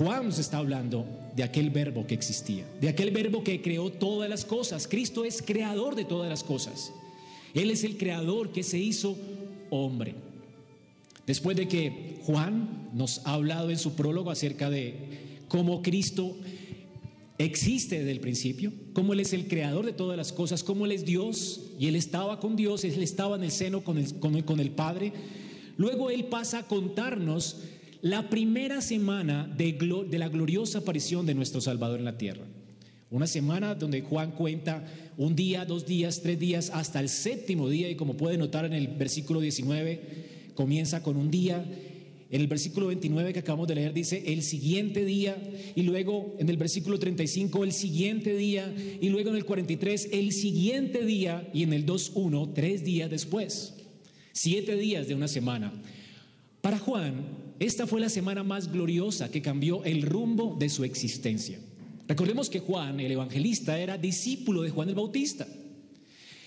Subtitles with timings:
[0.00, 1.04] Juan nos está hablando
[1.36, 4.88] de aquel verbo que existía, de aquel verbo que creó todas las cosas.
[4.88, 6.90] Cristo es creador de todas las cosas.
[7.52, 9.18] Él es el creador que se hizo
[9.68, 10.14] hombre.
[11.26, 14.94] Después de que Juan nos ha hablado en su prólogo acerca de
[15.48, 16.34] cómo Cristo
[17.36, 20.92] existe desde el principio, cómo Él es el creador de todas las cosas, cómo Él
[20.92, 24.60] es Dios y Él estaba con Dios, Él estaba en el seno con el, con
[24.60, 25.12] el, Padre.
[25.76, 27.58] Luego Él pasa a contarnos
[28.02, 29.76] la primera semana de,
[30.18, 32.44] la gloriosa aparición de nuestro Salvador en la tierra.
[33.10, 34.84] Una semana donde Juan cuenta
[35.16, 38.72] un día, dos días, tres días, hasta el séptimo día, y como puede notar en
[38.72, 41.64] el versículo 19, comienza con un día.
[42.30, 45.36] En el versículo 29 que acabamos de leer dice el siguiente día,
[45.74, 50.30] y luego en el versículo 35 el siguiente día, y luego en el 43 el
[50.30, 53.74] siguiente día, y en el 2.1 tres días después.
[54.32, 55.72] Siete días de una semana.
[56.60, 61.60] Para Juan, esta fue la semana más gloriosa que cambió el rumbo de su existencia.
[62.08, 65.46] Recordemos que Juan, el evangelista, era discípulo de Juan el Bautista.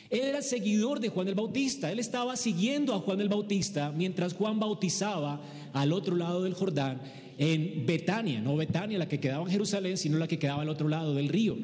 [0.10, 1.92] Él era seguidor de Juan el Bautista.
[1.92, 5.40] Él estaba siguiendo a Juan el Bautista mientras Juan bautizaba
[5.72, 7.00] al otro lado del Jordán
[7.38, 10.88] en Betania, no Betania la que quedaba en Jerusalén, sino la que quedaba al otro
[10.88, 11.56] lado del río.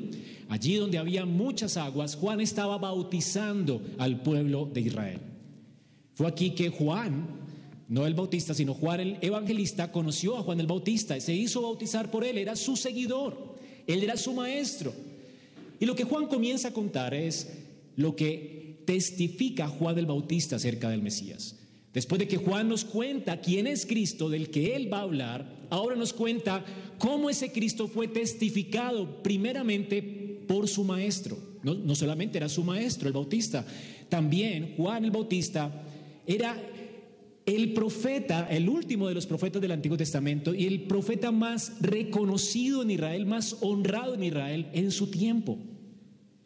[0.48, 5.20] Allí donde había muchas aguas, Juan estaba bautizando al pueblo de Israel.
[6.14, 7.39] Fue aquí que Juan,
[7.90, 11.64] no el Bautista, sino Juan el Evangelista, conoció a Juan el Bautista y se hizo
[11.64, 13.56] bautizar por él, era su seguidor.
[13.88, 14.94] Él era su maestro.
[15.80, 17.50] Y lo que Juan comienza a contar es
[17.96, 21.56] lo que testifica Juan el Bautista acerca del Mesías.
[21.92, 25.68] Después de que Juan nos cuenta quién es Cristo, del que él va a hablar,
[25.72, 26.64] ahora nos cuenta
[27.00, 30.04] cómo ese Cristo fue testificado primeramente
[30.48, 31.40] por su maestro.
[31.64, 33.66] No, no solamente era su maestro, el Bautista,
[34.10, 35.84] también Juan el Bautista
[36.28, 36.56] era
[37.56, 42.84] el profeta, el último de los profetas del Antiguo Testamento y el profeta más reconocido
[42.84, 45.58] en Israel, más honrado en Israel en su tiempo.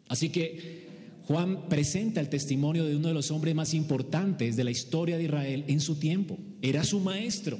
[0.07, 0.83] Así que
[1.27, 5.25] Juan presenta el testimonio de uno de los hombres más importantes de la historia de
[5.25, 6.37] Israel en su tiempo.
[6.61, 7.57] Era su maestro.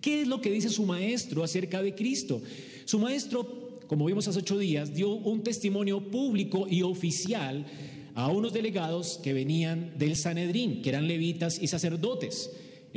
[0.00, 2.40] ¿Qué es lo que dice su maestro acerca de Cristo?
[2.84, 7.66] Su maestro, como vimos hace ocho días, dio un testimonio público y oficial
[8.14, 12.50] a unos delegados que venían del Sanedrín, que eran levitas y sacerdotes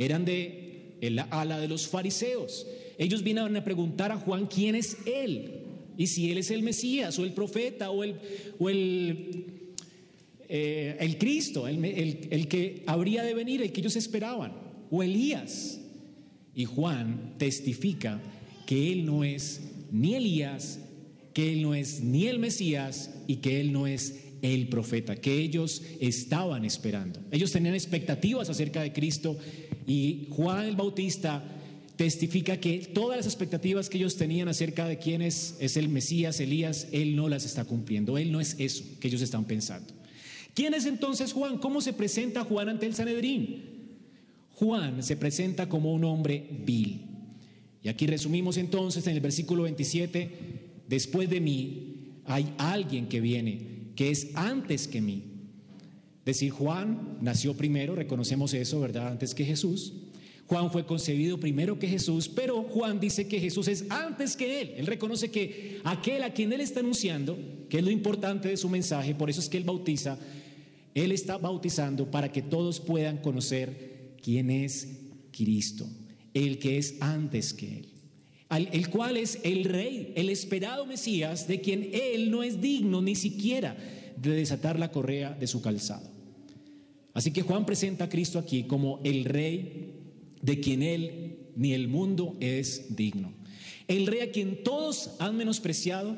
[0.04, 2.66] eran de la ala de los fariseos.
[2.98, 5.60] Ellos vinieron a preguntar a Juan quién es él
[5.96, 8.16] y si él es el Mesías o el profeta o el,
[8.58, 9.44] o el,
[10.48, 14.52] eh, el Cristo, el, el que habría de venir, el que ellos esperaban,
[14.90, 15.80] o Elías.
[16.54, 18.20] Y Juan testifica
[18.66, 19.60] que él no es
[19.92, 20.80] ni Elías,
[21.34, 25.38] que él no es ni el Mesías y que él no es el profeta, que
[25.38, 27.20] ellos estaban esperando.
[27.30, 29.36] Ellos tenían expectativas acerca de Cristo
[29.90, 31.42] y Juan el Bautista
[31.96, 36.86] testifica que todas las expectativas que ellos tenían acerca de quién es, el Mesías, Elías,
[36.92, 38.16] él no las está cumpliendo.
[38.16, 39.92] Él no es eso que ellos están pensando.
[40.54, 41.58] ¿Quién es entonces Juan?
[41.58, 43.64] ¿Cómo se presenta Juan ante el Sanedrín?
[44.54, 47.00] Juan se presenta como un hombre vil.
[47.82, 50.30] Y aquí resumimos entonces en el versículo 27,
[50.86, 55.29] después de mí hay alguien que viene, que es antes que mí
[56.30, 59.08] Decir, Juan nació primero, reconocemos eso, ¿verdad?
[59.08, 59.94] Antes que Jesús.
[60.46, 64.74] Juan fue concebido primero que Jesús, pero Juan dice que Jesús es antes que él.
[64.76, 67.36] Él reconoce que aquel a quien él está anunciando,
[67.68, 70.18] que es lo importante de su mensaje, por eso es que él bautiza,
[70.94, 74.98] él está bautizando para que todos puedan conocer quién es
[75.32, 75.88] Cristo,
[76.32, 77.88] el que es antes que él,
[78.72, 83.16] el cual es el rey, el esperado Mesías, de quien él no es digno ni
[83.16, 83.76] siquiera
[84.16, 86.09] de desatar la correa de su calzado.
[87.12, 89.94] Así que Juan presenta a Cristo aquí como el rey
[90.42, 93.32] de quien él ni el mundo es digno.
[93.88, 96.16] El rey a quien todos han menospreciado,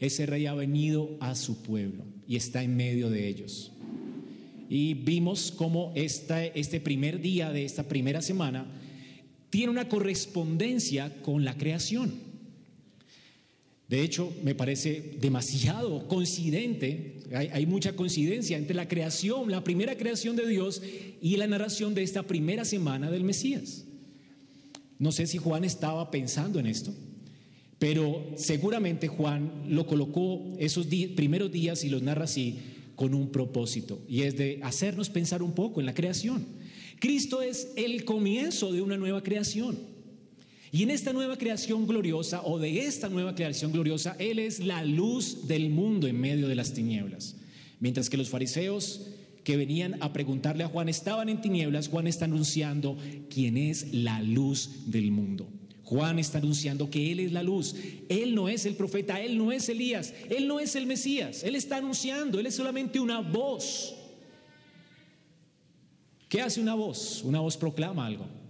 [0.00, 3.72] ese rey ha venido a su pueblo y está en medio de ellos.
[4.68, 8.66] Y vimos cómo este primer día de esta primera semana
[9.50, 12.31] tiene una correspondencia con la creación.
[13.92, 20.34] De hecho, me parece demasiado coincidente, hay, mucha coincidencia entre la creación, la primera creación
[20.34, 20.80] de Dios
[21.20, 23.84] y la narración de esta primera semana del Mesías.
[24.98, 26.94] No sé si Juan estaba pensando en esto,
[27.78, 32.60] pero seguramente Juan lo colocó esos primeros días y los narra así
[32.96, 36.46] con un propósito, y es de hacernos pensar un poco en la creación.
[36.98, 39.91] Cristo es el comienzo de una nueva creación.
[40.74, 44.82] Y en esta nueva creación gloriosa, o de esta nueva creación gloriosa, Él es la
[44.82, 47.36] luz del mundo en medio de las tinieblas.
[47.78, 49.02] Mientras que los fariseos
[49.44, 52.96] que venían a preguntarle a Juan estaban en tinieblas, Juan está anunciando
[53.28, 55.46] quién es la luz del mundo.
[55.84, 57.74] Juan está anunciando que Él es la luz.
[58.08, 61.44] Él no es el profeta, Él no es Elías, Él no es el Mesías.
[61.44, 63.94] Él está anunciando, Él es solamente una voz.
[66.30, 67.20] ¿Qué hace una voz?
[67.24, 68.41] Una voz proclama algo.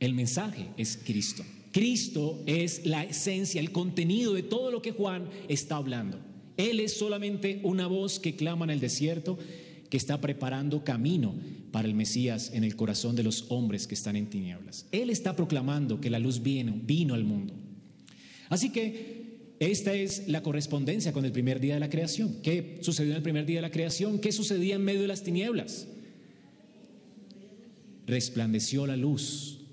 [0.00, 1.44] El mensaje es Cristo.
[1.72, 6.18] Cristo es la esencia, el contenido de todo lo que Juan está hablando.
[6.56, 9.38] Él es solamente una voz que clama en el desierto,
[9.90, 11.34] que está preparando camino
[11.70, 14.86] para el Mesías en el corazón de los hombres que están en tinieblas.
[14.90, 17.54] Él está proclamando que la luz vino, vino al mundo.
[18.48, 22.36] Así que esta es la correspondencia con el primer día de la creación.
[22.42, 24.18] ¿Qué sucedió en el primer día de la creación?
[24.18, 25.88] ¿Qué sucedía en medio de las tinieblas?
[28.06, 29.65] Resplandeció la luz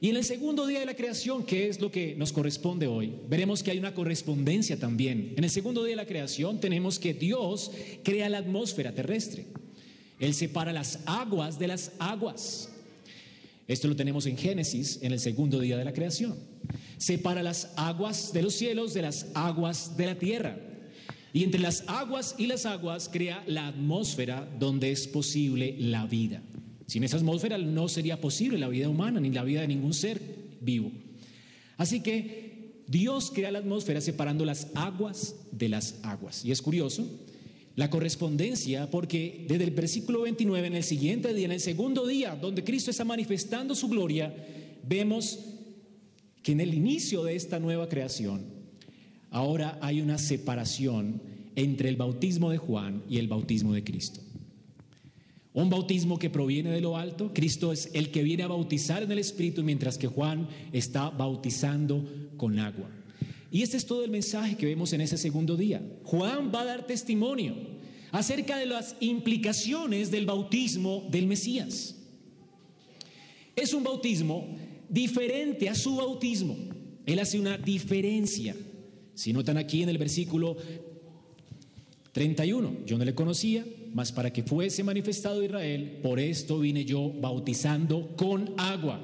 [0.00, 3.14] y en el segundo día de la creación, que es lo que nos corresponde hoy,
[3.28, 5.32] veremos que hay una correspondencia también.
[5.36, 7.70] En el segundo día de la creación tenemos que Dios
[8.04, 9.46] crea la atmósfera terrestre.
[10.18, 12.70] Él separa las aguas de las aguas.
[13.68, 16.36] Esto lo tenemos en Génesis, en el segundo día de la creación.
[16.98, 20.58] Separa las aguas de los cielos de las aguas de la tierra.
[21.32, 26.42] Y entre las aguas y las aguas crea la atmósfera donde es posible la vida.
[26.86, 30.20] Sin esa atmósfera no sería posible la vida humana ni la vida de ningún ser
[30.60, 30.92] vivo.
[31.76, 36.44] Así que Dios crea la atmósfera separando las aguas de las aguas.
[36.44, 37.06] Y es curioso
[37.74, 42.36] la correspondencia porque desde el versículo 29 en el siguiente día, en el segundo día,
[42.36, 44.34] donde Cristo está manifestando su gloria,
[44.86, 45.40] vemos
[46.42, 48.44] que en el inicio de esta nueva creación,
[49.30, 51.20] ahora hay una separación
[51.56, 54.20] entre el bautismo de Juan y el bautismo de Cristo.
[55.56, 57.32] Un bautismo que proviene de lo alto.
[57.32, 62.04] Cristo es el que viene a bautizar en el Espíritu, mientras que Juan está bautizando
[62.36, 62.90] con agua.
[63.50, 65.80] Y este es todo el mensaje que vemos en ese segundo día.
[66.04, 67.54] Juan va a dar testimonio
[68.12, 71.96] acerca de las implicaciones del bautismo del Mesías.
[73.56, 74.58] Es un bautismo
[74.90, 76.54] diferente a su bautismo.
[77.06, 78.54] Él hace una diferencia.
[79.14, 80.58] Si notan aquí en el versículo
[82.12, 87.12] 31, yo no le conocía, mas para que fuese manifestado Israel, por esto vine yo
[87.20, 89.00] bautizando con agua.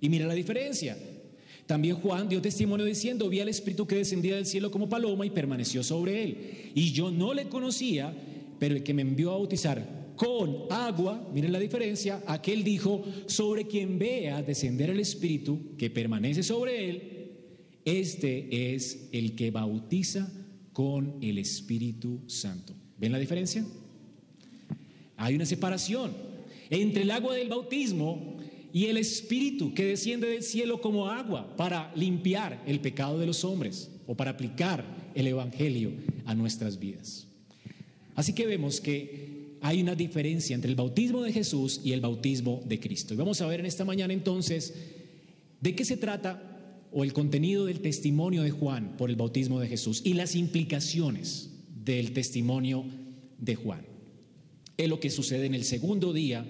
[0.00, 0.96] Y mira la diferencia.
[1.66, 5.30] También Juan dio testimonio diciendo, vi al Espíritu que descendía del cielo como paloma y
[5.30, 6.36] permaneció sobre él.
[6.74, 8.14] Y yo no le conocía,
[8.58, 13.66] pero el que me envió a bautizar con agua, miren la diferencia, aquel dijo, sobre
[13.66, 17.02] quien vea descender el Espíritu que permanece sobre él,
[17.84, 20.32] este es el que bautiza
[20.72, 22.75] con el Espíritu Santo.
[22.98, 23.64] ¿Ven la diferencia?
[25.16, 26.12] Hay una separación
[26.70, 28.36] entre el agua del bautismo
[28.72, 33.44] y el Espíritu que desciende del cielo como agua para limpiar el pecado de los
[33.44, 34.84] hombres o para aplicar
[35.14, 35.92] el Evangelio
[36.24, 37.26] a nuestras vidas.
[38.14, 42.62] Así que vemos que hay una diferencia entre el bautismo de Jesús y el bautismo
[42.66, 43.14] de Cristo.
[43.14, 44.74] Y vamos a ver en esta mañana entonces
[45.60, 46.42] de qué se trata
[46.92, 51.55] o el contenido del testimonio de Juan por el bautismo de Jesús y las implicaciones
[51.86, 52.84] del testimonio
[53.38, 53.96] de Juan
[54.76, 56.44] es lo que sucede en el segundo día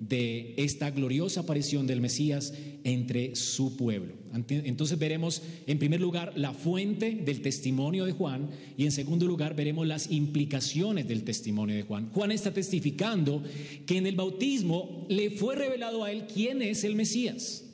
[0.00, 2.54] de esta gloriosa aparición del Mesías
[2.84, 4.14] entre su pueblo.
[4.48, 9.54] Entonces veremos en primer lugar la fuente del testimonio de Juan y en segundo lugar
[9.54, 12.10] veremos las implicaciones del testimonio de Juan.
[12.12, 13.42] Juan está testificando
[13.86, 17.64] que en el bautismo le fue revelado a él quién es el Mesías.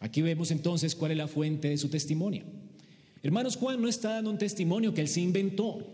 [0.00, 2.59] Aquí vemos entonces cuál es la fuente de su testimonio.
[3.22, 5.86] Hermanos, Juan no está dando un testimonio que él se inventó.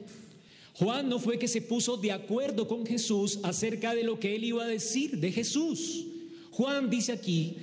[0.75, 4.45] Juan no fue que se puso de acuerdo con Jesús acerca de lo que él
[4.45, 6.05] iba a decir de Jesús.
[6.51, 7.57] Juan dice aquí,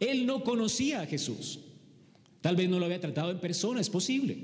[0.00, 1.60] él no conocía a Jesús.
[2.40, 4.36] Tal vez no lo había tratado en persona, es posible.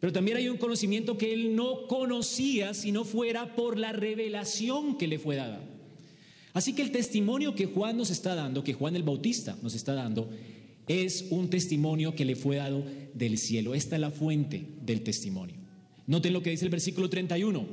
[0.00, 4.98] Pero también hay un conocimiento que él no conocía si no fuera por la revelación
[4.98, 5.60] que le fue dada.
[6.52, 9.94] Así que el testimonio que Juan nos está dando, que Juan el Bautista nos está
[9.94, 10.28] dando,
[10.88, 12.84] es un testimonio que le fue dado
[13.14, 13.74] del cielo.
[13.74, 15.56] Esta es la fuente del testimonio.
[16.06, 17.66] Noten lo que dice el versículo 31.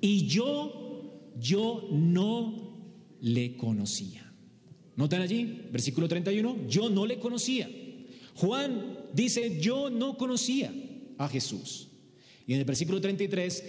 [0.00, 2.76] Y yo, yo no
[3.20, 4.32] le conocía.
[4.96, 5.62] ¿Notan allí?
[5.72, 6.68] Versículo 31.
[6.68, 7.70] Yo no le conocía.
[8.34, 10.72] Juan dice, yo no conocía
[11.18, 11.88] a Jesús.
[12.46, 13.64] Y en el versículo 33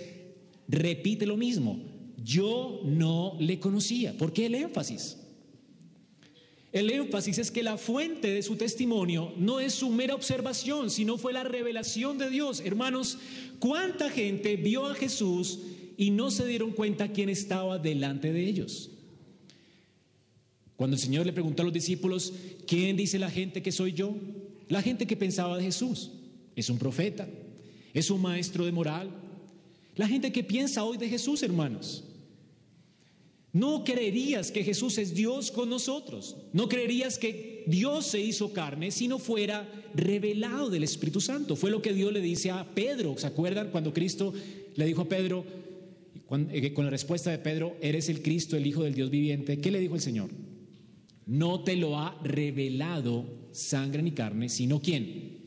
[0.67, 1.79] repite lo mismo.
[2.23, 4.17] Yo no le conocía.
[4.17, 5.17] ¿Por qué el énfasis?
[6.71, 11.17] El énfasis es que la fuente de su testimonio no es su mera observación, sino
[11.17, 12.61] fue la revelación de Dios.
[12.61, 13.17] Hermanos,
[13.59, 15.59] ¿cuánta gente vio a Jesús
[15.97, 18.89] y no se dieron cuenta quién estaba delante de ellos?
[20.77, 22.33] Cuando el Señor le preguntó a los discípulos,
[22.65, 24.15] ¿quién dice la gente que soy yo?
[24.69, 26.11] La gente que pensaba de Jesús.
[26.55, 27.27] Es un profeta,
[27.93, 29.11] es un maestro de moral.
[29.97, 32.05] La gente que piensa hoy de Jesús, hermanos.
[33.53, 36.37] No creerías que Jesús es Dios con nosotros.
[36.53, 41.57] No creerías que Dios se hizo carne si no fuera revelado del Espíritu Santo.
[41.57, 43.17] Fue lo que Dios le dice a Pedro.
[43.17, 44.33] ¿Se acuerdan cuando Cristo
[44.75, 45.45] le dijo a Pedro,
[46.49, 49.59] eh, con la respuesta de Pedro, eres el Cristo, el Hijo del Dios viviente?
[49.59, 50.29] ¿Qué le dijo el Señor?
[51.25, 55.39] No te lo ha revelado sangre ni carne, sino quién?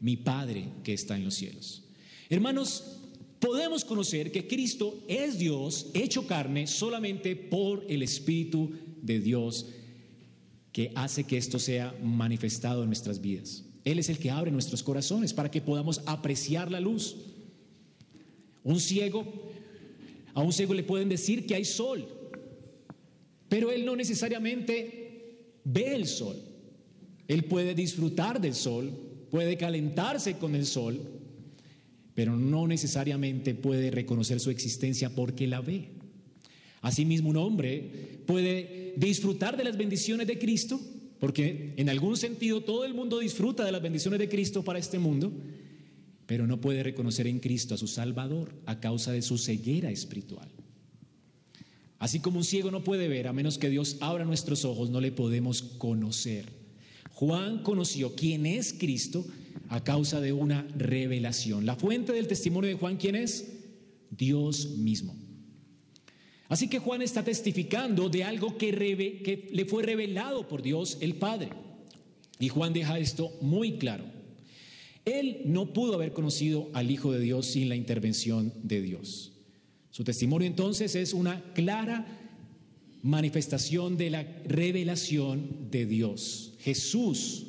[0.00, 1.84] Mi Padre que está en los cielos.
[2.28, 2.95] Hermanos,
[3.46, 9.66] podemos conocer que Cristo es Dios hecho carne solamente por el Espíritu de Dios
[10.72, 13.64] que hace que esto sea manifestado en nuestras vidas.
[13.84, 17.16] Él es el que abre nuestros corazones para que podamos apreciar la luz.
[18.64, 19.24] Un ciego,
[20.34, 22.04] a un ciego le pueden decir que hay sol,
[23.48, 26.36] pero él no necesariamente ve el sol.
[27.28, 28.90] Él puede disfrutar del sol,
[29.30, 31.15] puede calentarse con el sol,
[32.16, 35.90] pero no necesariamente puede reconocer su existencia porque la ve.
[36.80, 40.80] Asimismo, un hombre puede disfrutar de las bendiciones de Cristo,
[41.20, 44.98] porque en algún sentido todo el mundo disfruta de las bendiciones de Cristo para este
[44.98, 45.30] mundo,
[46.24, 50.48] pero no puede reconocer en Cristo a su Salvador a causa de su ceguera espiritual.
[51.98, 55.02] Así como un ciego no puede ver, a menos que Dios abra nuestros ojos, no
[55.02, 56.46] le podemos conocer.
[57.12, 59.26] Juan conoció quién es Cristo
[59.68, 61.66] a causa de una revelación.
[61.66, 63.52] La fuente del testimonio de Juan, ¿quién es?
[64.10, 65.16] Dios mismo.
[66.48, 71.16] Así que Juan está testificando de algo que, que, le fue revelado por Dios el
[71.16, 71.50] Padre.
[72.38, 74.04] Y Juan deja esto muy claro.
[75.04, 79.32] Él no pudo haber conocido al Hijo de Dios sin la intervención de Dios.
[79.90, 82.06] Su testimonio entonces es una clara
[83.02, 86.54] manifestación de la revelación de Dios.
[86.58, 87.45] Jesús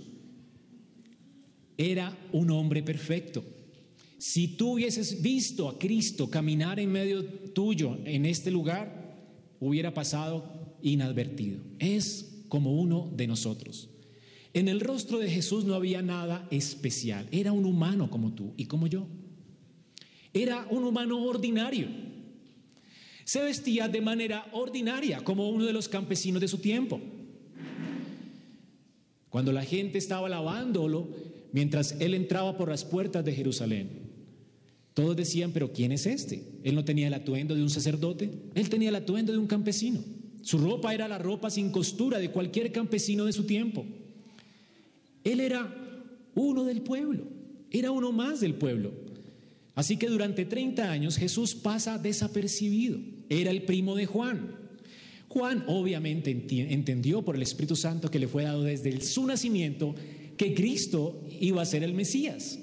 [1.78, 3.44] era un hombre perfecto.
[4.18, 9.16] Si tú hubieses visto a Cristo caminar en medio tuyo en este lugar,
[9.60, 11.60] hubiera pasado inadvertido.
[11.80, 13.90] Es como uno de nosotros.
[14.54, 17.28] En el rostro de Jesús no había nada especial.
[17.32, 19.06] Era un humano como tú y como yo.
[20.34, 21.88] Era un humano ordinario.
[23.24, 27.00] Se vestía de manera ordinaria, como uno de los campesinos de su tiempo.
[29.30, 31.10] Cuando la gente estaba alabándolo,
[31.52, 34.08] mientras él entraba por las puertas de Jerusalén.
[34.94, 36.44] Todos decían, pero ¿quién es este?
[36.64, 40.04] Él no tenía el atuendo de un sacerdote, él tenía el atuendo de un campesino.
[40.42, 43.86] Su ropa era la ropa sin costura de cualquier campesino de su tiempo.
[45.24, 45.72] Él era
[46.36, 47.26] uno del pueblo,
[47.70, 48.92] era uno más del pueblo.
[49.76, 52.98] Así que durante 30 años Jesús pasa desapercibido.
[53.30, 54.56] Era el primo de Juan.
[55.28, 59.94] Juan obviamente entendió por el Espíritu Santo que le fue dado desde su nacimiento
[60.38, 62.60] que Cristo iba a ser el Mesías.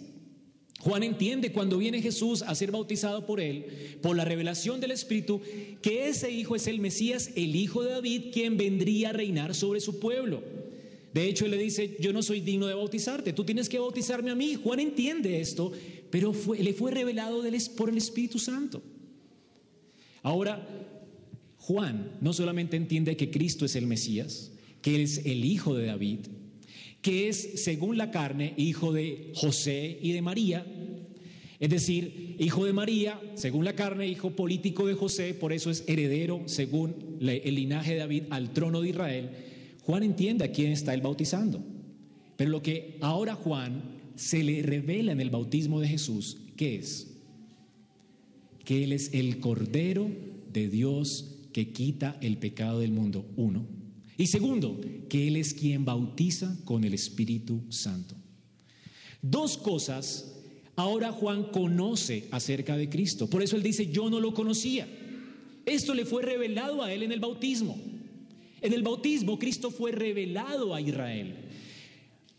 [0.85, 5.41] Juan entiende cuando viene Jesús a ser bautizado por él, por la revelación del Espíritu,
[5.81, 9.81] que ese hijo es el Mesías, el hijo de David, quien vendría a reinar sobre
[9.81, 10.43] su pueblo.
[11.15, 14.31] De hecho, él le dice, yo no soy digno de bautizarte, tú tienes que bautizarme
[14.31, 14.57] a mí.
[14.57, 15.73] Juan entiende esto,
[16.11, 17.43] pero le fue revelado
[17.77, 18.83] por el Espíritu Santo.
[20.23, 20.69] Ahora,
[21.59, 24.53] Juan no solamente entiende que Cristo es el Mesías,
[24.83, 26.27] que es el hijo de David,
[27.05, 30.65] que es, según la carne, hijo de José y de María,
[31.61, 35.85] es decir, hijo de María, según la carne, hijo político de José, por eso es
[35.87, 39.31] heredero, según el linaje de David, al trono de Israel.
[39.83, 41.63] Juan entiende a quién está él bautizando.
[42.39, 43.83] Pero lo que ahora Juan
[44.15, 47.19] se le revela en el bautismo de Jesús, ¿qué es?
[48.65, 50.11] Que Él es el Cordero
[50.55, 53.27] de Dios que quita el pecado del mundo.
[53.37, 53.84] Uno.
[54.17, 58.15] Y segundo, que Él es quien bautiza con el Espíritu Santo.
[59.21, 60.35] Dos cosas
[60.77, 63.29] ahora Juan conoce acerca de Cristo.
[63.29, 64.87] Por eso él dice, yo no lo conocía.
[65.65, 67.77] Esto le fue revelado a él en el bautismo.
[68.61, 71.37] En el bautismo Cristo fue revelado a Israel.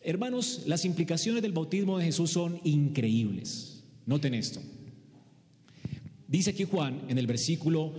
[0.01, 3.83] Hermanos, las implicaciones del bautismo de Jesús son increíbles.
[4.05, 4.61] Noten esto.
[6.27, 7.93] Dice aquí Juan en el versículo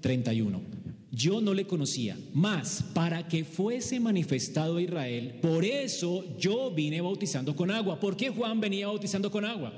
[0.00, 0.77] 31
[1.10, 7.00] yo no le conocía, más para que fuese manifestado a Israel, por eso yo vine
[7.00, 7.98] bautizando con agua.
[7.98, 9.72] ¿Por qué Juan venía bautizando con agua?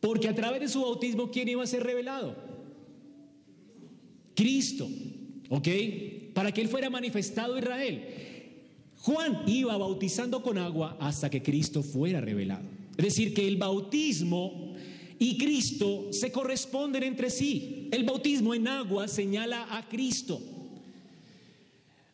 [0.00, 2.36] Porque a través de su bautismo, ¿quién iba a ser revelado?
[4.34, 4.88] Cristo,
[5.50, 5.68] ¿ok?
[6.32, 8.04] Para que él fuera manifestado a Israel.
[8.98, 12.64] Juan iba bautizando con agua hasta que Cristo fuera revelado.
[12.96, 14.74] Es decir, que el bautismo
[15.18, 17.88] y Cristo se corresponden entre sí.
[17.90, 20.40] El bautismo en agua señala a Cristo.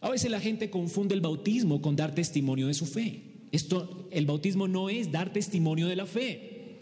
[0.00, 3.22] A veces la gente confunde el bautismo con dar testimonio de su fe.
[3.52, 6.76] Esto, el bautismo no es dar testimonio de la fe.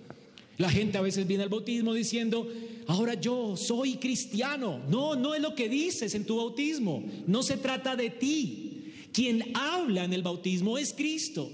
[0.58, 2.48] La gente a veces viene al bautismo diciendo,
[2.86, 4.80] ahora yo soy cristiano.
[4.88, 7.02] No, no es lo que dices en tu bautismo.
[7.26, 8.92] No se trata de ti.
[9.12, 11.50] Quien habla en el bautismo es Cristo.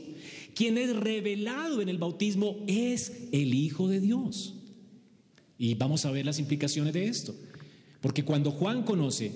[0.55, 4.58] Quien es revelado en el bautismo es el Hijo de Dios.
[5.59, 7.35] Y vamos a ver las implicaciones de esto.
[8.01, 9.33] Porque cuando Juan conoce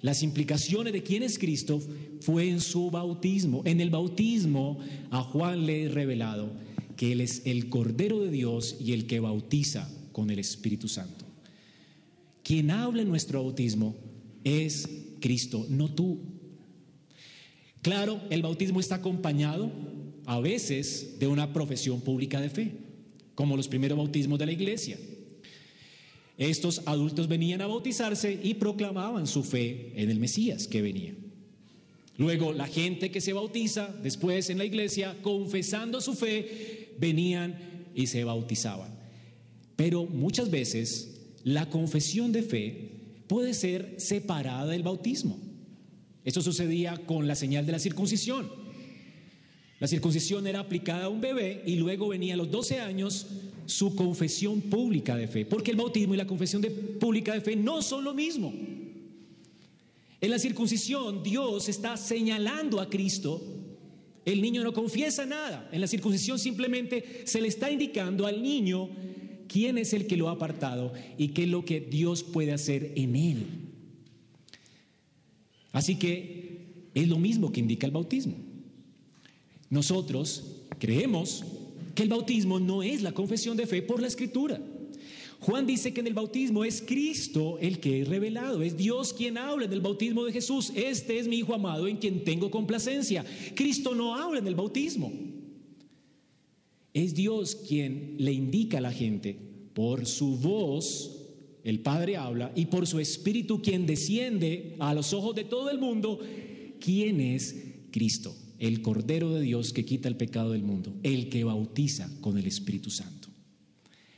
[0.00, 1.80] las implicaciones de quién es Cristo,
[2.20, 3.62] fue en su bautismo.
[3.64, 6.50] En el bautismo a Juan le es revelado
[6.96, 11.24] que Él es el Cordero de Dios y el que bautiza con el Espíritu Santo.
[12.42, 13.94] Quien habla en nuestro bautismo
[14.44, 14.88] es
[15.20, 16.20] Cristo, no tú.
[17.80, 19.70] Claro, el bautismo está acompañado
[20.26, 22.72] a veces de una profesión pública de fe,
[23.34, 24.98] como los primeros bautismos de la iglesia.
[26.38, 31.14] Estos adultos venían a bautizarse y proclamaban su fe en el Mesías que venía.
[32.16, 37.58] Luego la gente que se bautiza después en la iglesia, confesando su fe, venían
[37.94, 38.90] y se bautizaban.
[39.76, 42.90] Pero muchas veces la confesión de fe
[43.26, 45.38] puede ser separada del bautismo.
[46.24, 48.61] Esto sucedía con la señal de la circuncisión.
[49.82, 53.26] La circuncisión era aplicada a un bebé y luego venía a los 12 años
[53.66, 57.56] su confesión pública de fe, porque el bautismo y la confesión de, pública de fe
[57.56, 58.52] no son lo mismo.
[60.20, 63.42] En la circuncisión Dios está señalando a Cristo.
[64.24, 65.68] El niño no confiesa nada.
[65.72, 68.88] En la circuncisión simplemente se le está indicando al niño
[69.48, 72.92] quién es el que lo ha apartado y qué es lo que Dios puede hacer
[72.94, 73.46] en él.
[75.72, 78.51] Así que es lo mismo que indica el bautismo.
[79.72, 80.44] Nosotros
[80.78, 81.42] creemos
[81.94, 84.60] que el bautismo no es la confesión de fe por la escritura.
[85.40, 89.38] Juan dice que en el bautismo es Cristo el que es revelado, es Dios quien
[89.38, 90.72] habla en el bautismo de Jesús.
[90.76, 93.24] Este es mi Hijo amado en quien tengo complacencia.
[93.54, 95.10] Cristo no habla en el bautismo.
[96.92, 99.38] Es Dios quien le indica a la gente
[99.72, 101.18] por su voz,
[101.64, 105.78] el Padre habla, y por su Espíritu quien desciende a los ojos de todo el
[105.78, 106.20] mundo,
[106.78, 107.56] quién es
[107.90, 112.38] Cristo el Cordero de Dios que quita el pecado del mundo, el que bautiza con
[112.38, 113.26] el Espíritu Santo.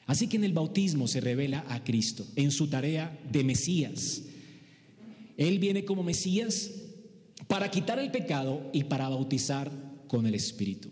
[0.04, 4.24] Así que en el bautismo se revela a Cristo en su tarea de Mesías.
[5.38, 6.72] Él viene como Mesías
[7.48, 9.72] para quitar el pecado y para bautizar
[10.08, 10.90] con el Espíritu.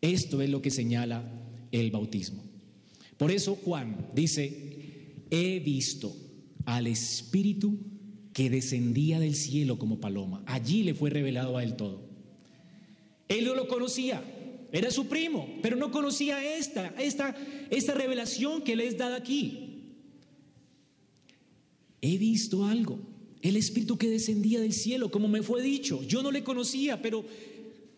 [0.00, 1.22] Esto es lo que señala
[1.72, 2.42] el bautismo.
[3.18, 6.16] Por eso Juan dice, he visto
[6.64, 7.78] al Espíritu
[8.32, 10.42] que descendía del cielo como paloma.
[10.46, 12.09] Allí le fue revelado a él todo.
[13.30, 14.22] Él no lo conocía,
[14.72, 17.36] era su primo, pero no conocía esta, esta,
[17.70, 19.94] esta revelación que le es dada aquí.
[22.02, 22.98] He visto algo,
[23.40, 26.02] el Espíritu que descendía del cielo, como me fue dicho.
[26.02, 27.24] Yo no le conocía, pero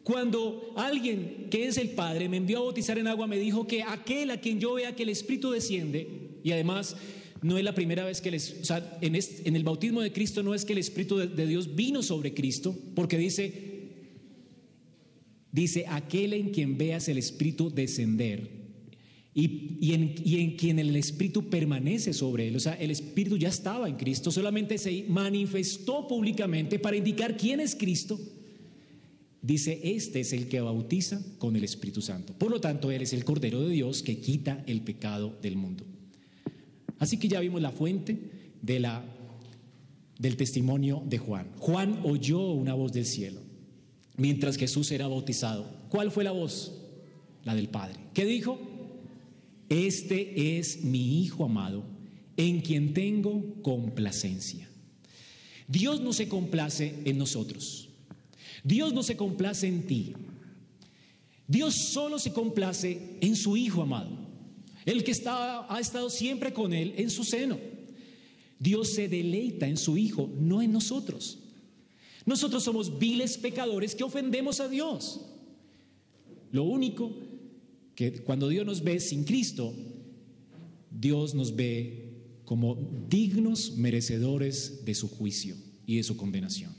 [0.03, 3.83] cuando alguien que es el Padre me envió a bautizar en agua, me dijo que
[3.83, 6.09] aquel a quien yo vea que el Espíritu desciende,
[6.45, 6.95] y además
[7.41, 10.43] no es la primera vez que les, o sea, en, en el bautismo de Cristo
[10.43, 13.72] no es que el Espíritu de Dios vino sobre Cristo, porque dice,
[15.53, 18.63] Dice, aquel en quien veas el Espíritu descender
[19.35, 22.57] y, en, quien el Espíritu permanece sobre él.
[22.57, 27.61] O sea, el Espíritu ya estaba en Cristo, solamente se manifestó públicamente para indicar quién
[27.61, 28.19] es Cristo.
[29.43, 32.33] Dice, este es el que bautiza con el Espíritu Santo.
[32.33, 35.85] Por lo tanto, Él es el Cordero de Dios que quita el pecado del mundo.
[36.99, 38.17] Así que ya vimos la fuente
[38.63, 39.05] de la,
[40.19, 41.51] del testimonio de Juan.
[41.59, 43.42] Juan oyó una voz del cielo
[44.17, 45.67] mientras Jesús era bautizado.
[45.89, 46.73] ¿Cuál fue la voz?
[47.45, 47.99] La del Padre.
[48.15, 48.59] ¿Qué dijo?
[49.69, 51.85] Este es mi Hijo amado,
[52.37, 54.69] en quien tengo complacencia.
[55.67, 57.89] Dios no se complace en nosotros.
[58.63, 60.13] Dios no se complace en ti.
[61.49, 64.11] Dios solo se complace en su Hijo amado,
[64.85, 67.59] el que ha estado siempre con Él en su seno.
[68.59, 71.42] Dios se deleita en su Hijo, no en nosotros.
[72.25, 75.21] Nosotros somos viles pecadores que ofendemos a Dios.
[76.51, 77.13] Lo único
[77.95, 79.75] que cuando Dios nos ve sin Cristo,
[80.91, 82.13] Dios nos ve
[82.45, 82.77] como
[83.09, 85.57] dignos merecedores de su juicio
[85.87, 86.73] y de su condenación.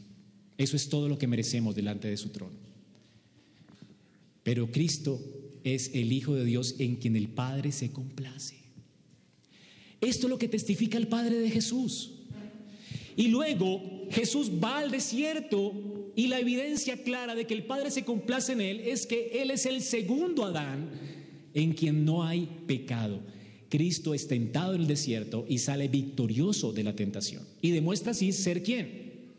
[0.57, 2.55] Eso es todo lo que merecemos delante de su trono.
[4.43, 5.19] Pero Cristo
[5.63, 8.57] es el Hijo de Dios en quien el Padre se complace.
[10.01, 12.12] Esto es lo que testifica el Padre de Jesús.
[13.15, 15.73] Y luego Jesús va al desierto
[16.15, 19.51] y la evidencia clara de que el Padre se complace en él es que Él
[19.51, 20.89] es el segundo Adán
[21.53, 23.19] en quien no hay pecado.
[23.69, 27.43] Cristo es tentado en el desierto y sale victorioso de la tentación.
[27.61, 29.31] Y demuestra así ser quién?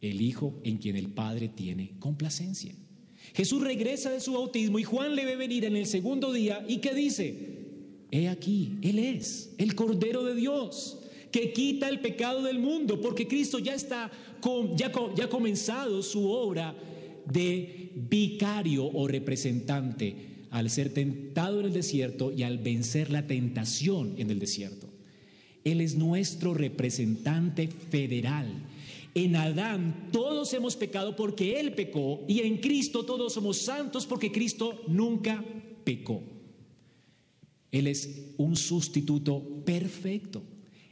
[0.00, 2.74] El Hijo en quien el Padre tiene complacencia.
[3.34, 6.78] Jesús regresa de su bautismo y Juan le ve venir en el segundo día y
[6.78, 7.60] ¿qué dice?
[8.10, 10.99] he aquí, Él es el Cordero de Dios
[11.30, 14.10] que quita el pecado del mundo, porque Cristo ya está,
[14.76, 16.74] ya, ya ha comenzado su obra
[17.26, 24.14] de vicario o representante al ser tentado en el desierto y al vencer la tentación
[24.18, 24.88] en el desierto.
[25.64, 28.48] Él es nuestro representante federal.
[29.14, 34.32] En Adán todos hemos pecado porque Él pecó y en Cristo todos somos santos porque
[34.32, 35.44] Cristo nunca
[35.84, 36.22] pecó.
[37.70, 40.42] Él es un sustituto perfecto.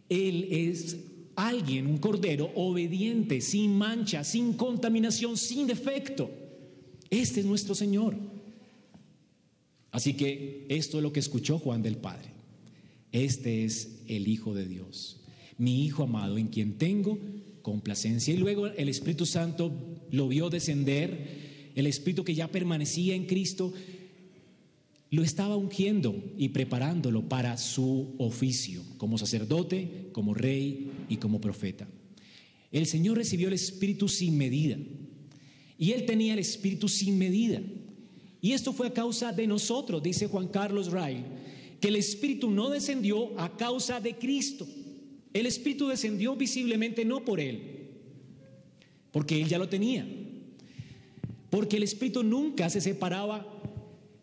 [0.09, 0.97] Él es
[1.37, 6.31] alguien, un cordero obediente, sin mancha, sin contaminación, sin defecto.
[7.11, 8.16] Este es nuestro Señor.
[9.90, 12.31] Así que esto es lo que escuchó Juan del Padre.
[13.12, 15.21] Este es el Hijo de Dios,
[15.57, 17.18] mi Hijo amado, en quien tengo
[17.62, 18.35] complacencia.
[18.35, 19.73] Y luego el Espíritu Santo
[20.11, 23.73] lo vio descender, el Espíritu que ya permanecía en Cristo,
[25.11, 31.88] lo estaba ungiendo y preparándolo para su oficio como sacerdote, como rey y como profeta.
[32.71, 34.77] El Señor recibió el Espíritu sin medida
[35.79, 37.62] y él tenía el Espíritu sin medida.
[38.40, 41.25] Y esto fue a causa de nosotros, dice Juan Carlos Ray,
[41.81, 44.66] que el Espíritu no descendió a causa de Cristo.
[45.33, 47.88] El Espíritu descendió visiblemente no por él,
[49.12, 50.07] porque él ya lo tenía.
[51.51, 53.58] Porque el Espíritu nunca se separaba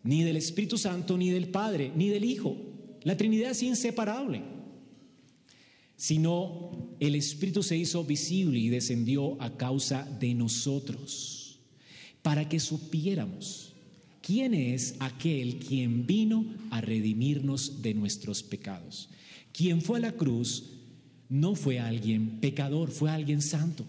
[0.06, 2.56] ni del Espíritu Santo, ni del Padre, ni del Hijo.
[3.02, 4.44] La Trinidad es inseparable.
[5.98, 11.60] Sino el Espíritu se hizo visible y descendió a causa de nosotros,
[12.22, 13.74] para que supiéramos
[14.22, 19.10] quién es aquel quien vino a redimirnos de nuestros pecados.
[19.52, 20.65] Quien fue a la cruz
[21.30, 23.86] no fue alguien pecador, fue alguien santo.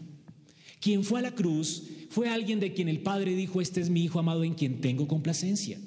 [0.81, 4.05] Quien fue a la cruz fue alguien de quien el Padre dijo, este es mi
[4.05, 5.79] Hijo amado en quien tengo complacencia.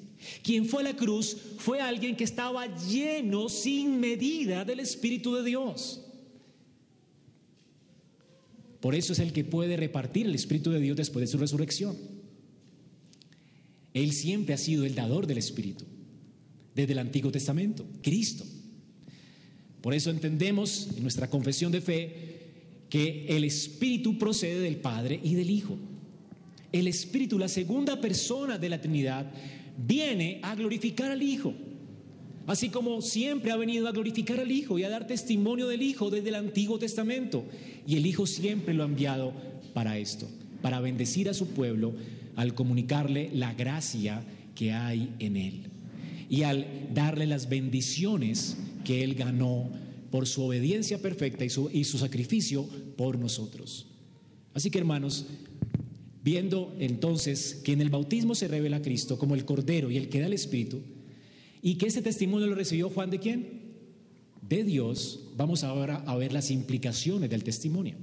[0.44, 5.44] Quien fue a la cruz fue alguien que estaba lleno sin medida del Espíritu de
[5.44, 6.02] Dios.
[8.80, 11.98] Por eso es el que puede repartir el Espíritu de Dios después de su resurrección.
[13.94, 15.86] Él siempre ha sido el dador del Espíritu,
[16.76, 18.46] desde el Antiguo Testamento, Cristo.
[19.82, 22.40] Por eso entendemos en nuestra confesión de fe
[22.90, 25.78] que el Espíritu procede del Padre y del Hijo.
[26.72, 29.32] El Espíritu, la segunda persona de la Trinidad,
[29.86, 31.54] viene a glorificar al Hijo.
[32.48, 36.10] Así como siempre ha venido a glorificar al Hijo y a dar testimonio del Hijo
[36.10, 37.46] desde el Antiguo Testamento.
[37.86, 39.34] Y el Hijo siempre lo ha enviado
[39.74, 40.28] para esto,
[40.62, 41.94] para bendecir a su pueblo
[42.36, 44.24] al comunicarle la gracia
[44.56, 45.64] que hay en Él.
[46.30, 49.70] Y al darle las bendiciones que Él ganó
[50.10, 53.86] por su obediencia perfecta y su, y su sacrificio por nosotros.
[54.54, 55.28] Así que hermanos,
[56.30, 60.20] Viendo entonces que en el bautismo se revela Cristo como el Cordero y el que
[60.20, 60.80] da el Espíritu,
[61.64, 63.48] y que ese testimonio lo recibió Juan de quién?
[64.48, 65.22] De Dios.
[65.36, 67.96] Vamos ahora a ver las implicaciones del testimonio.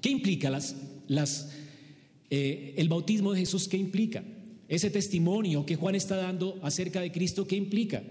[0.00, 0.74] ¿Qué implica las,
[1.06, 1.52] las,
[2.30, 3.68] eh, el bautismo de Jesús?
[3.68, 4.24] ¿Qué implica?
[4.66, 8.02] Ese testimonio que Juan está dando acerca de Cristo, ¿qué implica?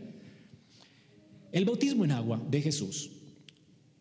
[1.52, 3.10] El bautismo en agua de Jesús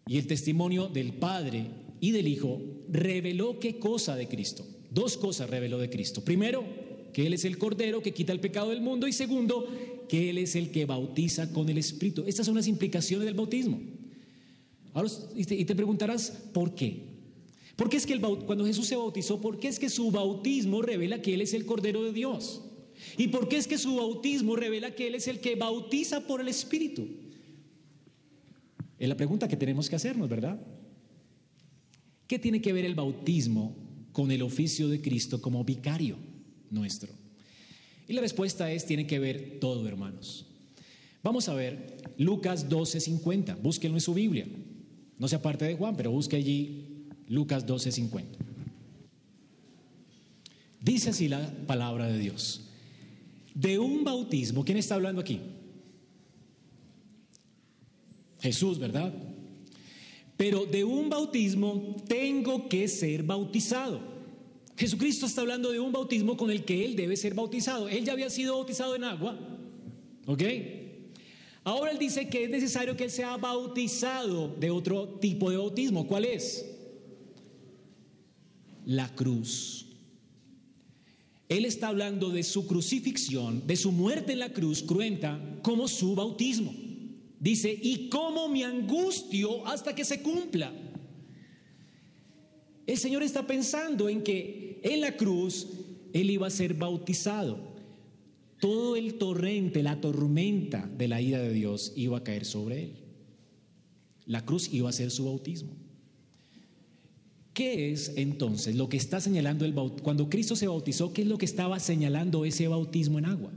[0.06, 1.68] y el testimonio del Padre
[2.00, 4.66] y del Hijo reveló qué cosa de Cristo.
[4.92, 6.22] Dos cosas reveló de Cristo.
[6.22, 6.64] Primero,
[7.14, 9.66] que Él es el Cordero que quita el pecado del mundo y segundo,
[10.06, 12.24] que Él es el que bautiza con el Espíritu.
[12.26, 13.80] Estas son las implicaciones del bautismo.
[14.92, 17.10] Ahora, y te, preguntarás, ¿por qué?
[17.90, 21.34] Es que el, cuando Jesús se bautizó, ¿por qué es que su bautismo revela que
[21.34, 22.62] Él es el Cordero de Dios?
[23.16, 26.42] ¿Y por qué es que su bautismo revela que Él es el que bautiza por
[26.42, 27.08] el Espíritu?
[28.98, 30.60] Es la pregunta que tenemos que hacernos, ¿verdad?
[32.26, 33.81] ¿Qué tiene que ver el bautismo
[34.12, 36.16] con el oficio de Cristo como vicario
[36.70, 37.12] nuestro?
[38.08, 40.46] Y la respuesta es, tiene que ver todo, hermanos.
[41.22, 44.46] Vamos a ver Lucas 12:50, búsquenlo en su Biblia.
[45.18, 48.24] No sea parte de Juan, pero busque allí Lucas 12:50.
[50.80, 52.62] Dice así la palabra de Dios.
[53.54, 55.40] De un bautismo, ¿quién está hablando aquí?
[58.40, 59.14] Jesús, ¿verdad?
[60.36, 64.00] Pero de un bautismo tengo que ser bautizado.
[64.76, 67.88] Jesucristo está hablando de un bautismo con el que Él debe ser bautizado.
[67.88, 69.38] Él ya había sido bautizado en agua.
[70.26, 70.42] ¿Ok?
[71.64, 76.06] Ahora Él dice que es necesario que Él sea bautizado de otro tipo de bautismo.
[76.06, 76.66] ¿Cuál es?
[78.84, 79.86] La cruz.
[81.48, 86.14] Él está hablando de su crucifixión, de su muerte en la cruz cruenta, como su
[86.14, 86.74] bautismo.
[87.42, 90.72] Dice, ¿y cómo me angustio hasta que se cumpla?
[92.86, 95.66] El Señor está pensando en que en la cruz
[96.12, 97.72] Él iba a ser bautizado.
[98.60, 102.92] todo el torrente, la tormenta de la ira de Dios iba a caer sobre él.
[104.24, 105.72] La cruz iba a ser su bautismo.
[107.54, 110.04] ¿Qué es entonces lo que está señalando el bautismo?
[110.04, 113.50] Cuando Cristo se bautizó, ¿qué es lo que estaba señalando ese bautismo en agua?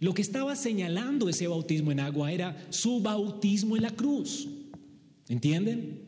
[0.00, 4.48] Lo que estaba señalando ese bautismo en agua era su bautismo en la cruz.
[5.28, 6.00] ¿Entienden?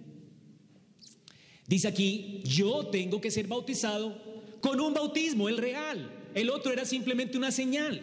[1.66, 4.16] Dice aquí, yo tengo que ser bautizado
[4.60, 6.10] con un bautismo, el real.
[6.34, 8.00] El otro era simplemente una señal.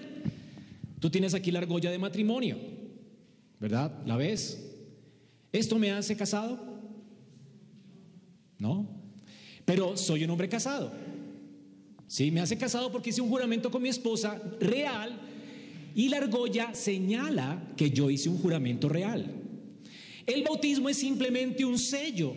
[1.00, 2.58] Tú tienes aquí la argolla de matrimonio,
[3.60, 3.92] ¿verdad?
[4.06, 4.72] ¿La ves?
[5.52, 6.76] ¿Esto me hace casado?
[8.58, 8.88] ¿no?
[9.64, 10.92] Pero soy un hombre casado.
[12.08, 15.20] Sí, me hace casado porque hice un juramento con mi esposa real
[15.96, 19.26] y la argolla señala que yo hice un juramento real.
[20.26, 22.34] El bautismo es simplemente un sello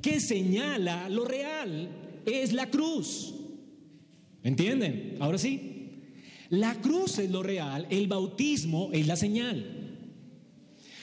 [0.00, 1.88] que señala lo real,
[2.24, 3.34] es la cruz.
[4.42, 5.16] ¿Entienden?
[5.20, 5.72] Ahora sí.
[6.50, 9.98] La cruz es lo real, el bautismo es la señal.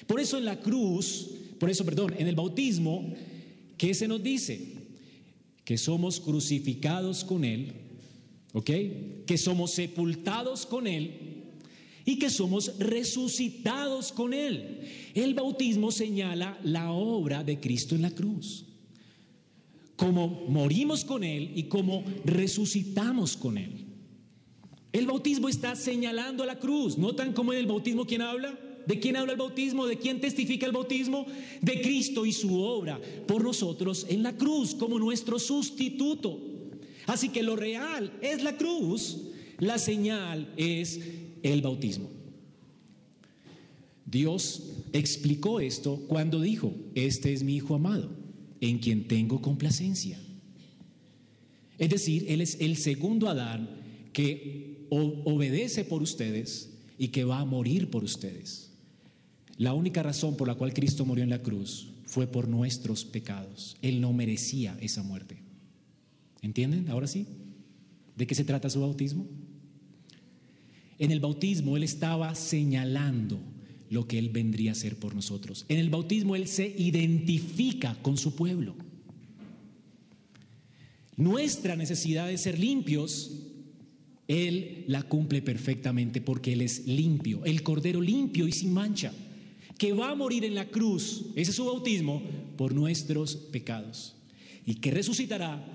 [0.07, 3.13] Por eso en la cruz, por eso, perdón, en el bautismo
[3.81, 4.59] ¿Qué se nos dice?
[5.65, 7.73] Que somos crucificados con Él,
[8.53, 8.69] ¿ok?
[9.25, 11.40] Que somos sepultados con Él
[12.05, 14.81] y que somos resucitados con Él.
[15.13, 18.65] El bautismo señala la obra de Cristo en la cruz.
[19.95, 23.85] Como morimos con Él y como resucitamos con Él.
[24.91, 26.97] El bautismo está señalando a la cruz.
[26.97, 28.57] ¿Notan cómo en el bautismo quién habla?
[28.85, 29.85] ¿De quién habla el bautismo?
[29.85, 31.25] ¿De quién testifica el bautismo?
[31.61, 36.39] De Cristo y su obra por nosotros en la cruz como nuestro sustituto.
[37.05, 39.17] Así que lo real es la cruz,
[39.59, 40.99] la señal es
[41.43, 42.09] el bautismo.
[44.05, 48.09] Dios explicó esto cuando dijo, este es mi Hijo amado,
[48.59, 50.19] en quien tengo complacencia.
[51.77, 53.69] Es decir, Él es el segundo Adán
[54.13, 58.71] que obedece por ustedes y que va a morir por ustedes.
[59.57, 63.77] La única razón por la cual Cristo murió en la cruz fue por nuestros pecados.
[63.81, 65.37] Él no merecía esa muerte.
[66.41, 66.89] ¿Entienden?
[66.89, 67.25] Ahora sí.
[68.17, 69.27] ¿De qué se trata su bautismo?
[71.01, 73.39] En el bautismo Él estaba señalando
[73.89, 75.65] lo que Él vendría a hacer por nosotros.
[75.67, 78.75] En el bautismo Él se identifica con su pueblo.
[81.17, 83.31] Nuestra necesidad de ser limpios,
[84.27, 89.11] Él la cumple perfectamente porque Él es limpio, el Cordero limpio y sin mancha
[89.79, 92.21] que va a morir en la cruz, ese es su bautismo,
[92.57, 94.15] por nuestros pecados
[94.67, 95.65] y que resucitará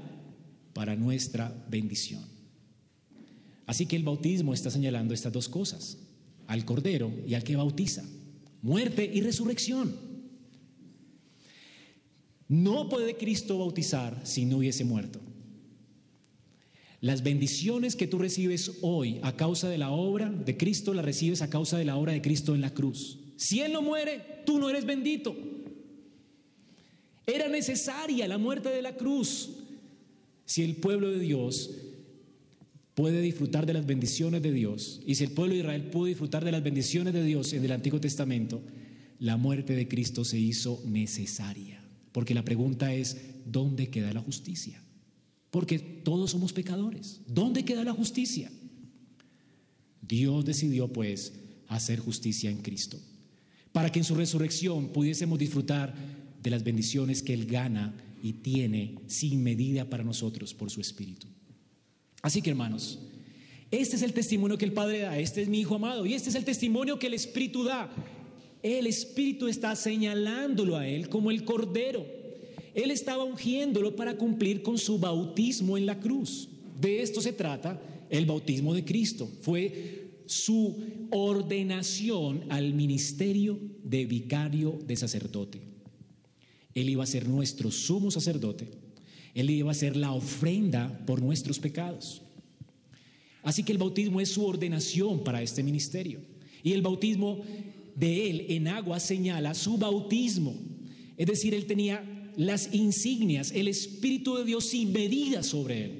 [0.72, 2.35] para nuestra bendición.
[3.66, 5.98] Así que el bautismo está señalando estas dos cosas,
[6.46, 8.04] al Cordero y al que bautiza,
[8.62, 9.94] muerte y resurrección.
[12.48, 15.20] No puede Cristo bautizar si no hubiese muerto.
[17.00, 21.42] Las bendiciones que tú recibes hoy a causa de la obra de Cristo, las recibes
[21.42, 23.18] a causa de la obra de Cristo en la cruz.
[23.36, 25.36] Si Él no muere, tú no eres bendito.
[27.26, 29.50] Era necesaria la muerte de la cruz.
[30.44, 31.70] Si el pueblo de Dios
[32.96, 36.46] puede disfrutar de las bendiciones de Dios, y si el pueblo de Israel pudo disfrutar
[36.46, 38.62] de las bendiciones de Dios en el Antiguo Testamento,
[39.18, 41.78] la muerte de Cristo se hizo necesaria.
[42.12, 44.82] Porque la pregunta es, ¿dónde queda la justicia?
[45.50, 47.20] Porque todos somos pecadores.
[47.26, 48.50] ¿Dónde queda la justicia?
[50.00, 51.34] Dios decidió pues
[51.68, 52.98] hacer justicia en Cristo
[53.72, 55.94] para que en su resurrección pudiésemos disfrutar
[56.42, 61.26] de las bendiciones que Él gana y tiene sin medida para nosotros por su Espíritu.
[62.26, 62.98] Así que hermanos,
[63.70, 66.28] este es el testimonio que el Padre da, este es mi Hijo amado y este
[66.28, 67.88] es el testimonio que el Espíritu da.
[68.64, 72.04] El Espíritu está señalándolo a Él como el Cordero.
[72.74, 76.48] Él estaba ungiéndolo para cumplir con su bautismo en la cruz.
[76.80, 79.30] De esto se trata el bautismo de Cristo.
[79.42, 85.60] Fue su ordenación al ministerio de vicario de sacerdote.
[86.74, 88.85] Él iba a ser nuestro sumo sacerdote.
[89.36, 92.22] Él iba a ser la ofrenda por nuestros pecados.
[93.42, 96.20] Así que el bautismo es su ordenación para este ministerio.
[96.62, 97.42] Y el bautismo
[97.94, 100.54] de él en agua señala su bautismo.
[101.18, 102.02] Es decir, él tenía
[102.36, 105.92] las insignias, el Espíritu de Dios sin medida sobre él.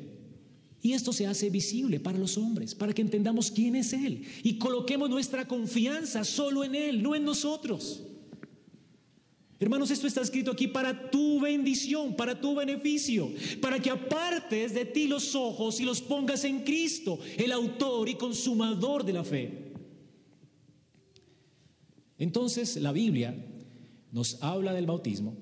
[0.81, 4.55] Y esto se hace visible para los hombres, para que entendamos quién es Él y
[4.55, 8.03] coloquemos nuestra confianza solo en Él, no en nosotros.
[9.59, 14.85] Hermanos, esto está escrito aquí para tu bendición, para tu beneficio, para que apartes de
[14.85, 19.73] ti los ojos y los pongas en Cristo, el autor y consumador de la fe.
[22.19, 23.35] Entonces la Biblia
[24.13, 25.37] nos habla del bautismo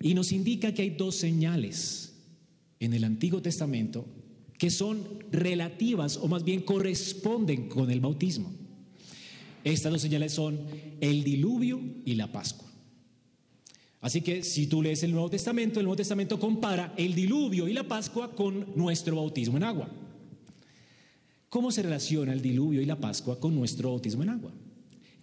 [0.00, 2.14] y nos indica que hay dos señales
[2.78, 4.06] en el Antiguo Testamento
[4.58, 8.59] que son relativas o más bien corresponden con el bautismo.
[9.64, 10.58] Estas dos señales son
[11.00, 12.70] el diluvio y la Pascua.
[14.00, 17.74] Así que si tú lees el Nuevo Testamento, el Nuevo Testamento compara el diluvio y
[17.74, 19.90] la Pascua con nuestro bautismo en agua.
[21.50, 24.52] ¿Cómo se relaciona el diluvio y la Pascua con nuestro bautismo en agua?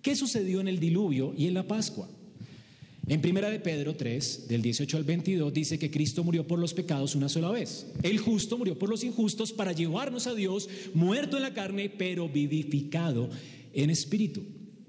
[0.02, 2.08] ¿Qué sucedió en el diluvio y en la Pascua?
[3.08, 6.74] En primera de Pedro 3, del 18 al 22, dice que Cristo murió por los
[6.74, 7.88] pecados una sola vez.
[8.04, 12.28] El justo murió por los injustos para llevarnos a Dios, muerto en la carne, pero
[12.28, 13.30] vivificado
[13.84, 14.44] en espíritu.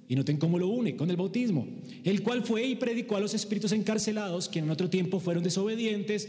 [0.09, 1.67] Y noten cómo lo une con el bautismo,
[2.03, 6.29] el cual fue y predicó a los espíritus encarcelados, que en otro tiempo fueron desobedientes,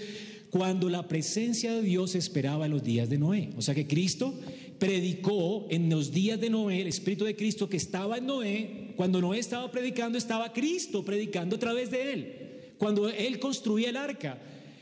[0.50, 3.52] cuando la presencia de Dios esperaba en los días de Noé.
[3.56, 4.34] O sea que Cristo
[4.80, 9.22] predicó en los días de Noé, el Espíritu de Cristo que estaba en Noé, cuando
[9.22, 12.36] Noé estaba predicando, estaba Cristo predicando a través de él.
[12.78, 14.42] Cuando él construía el arca,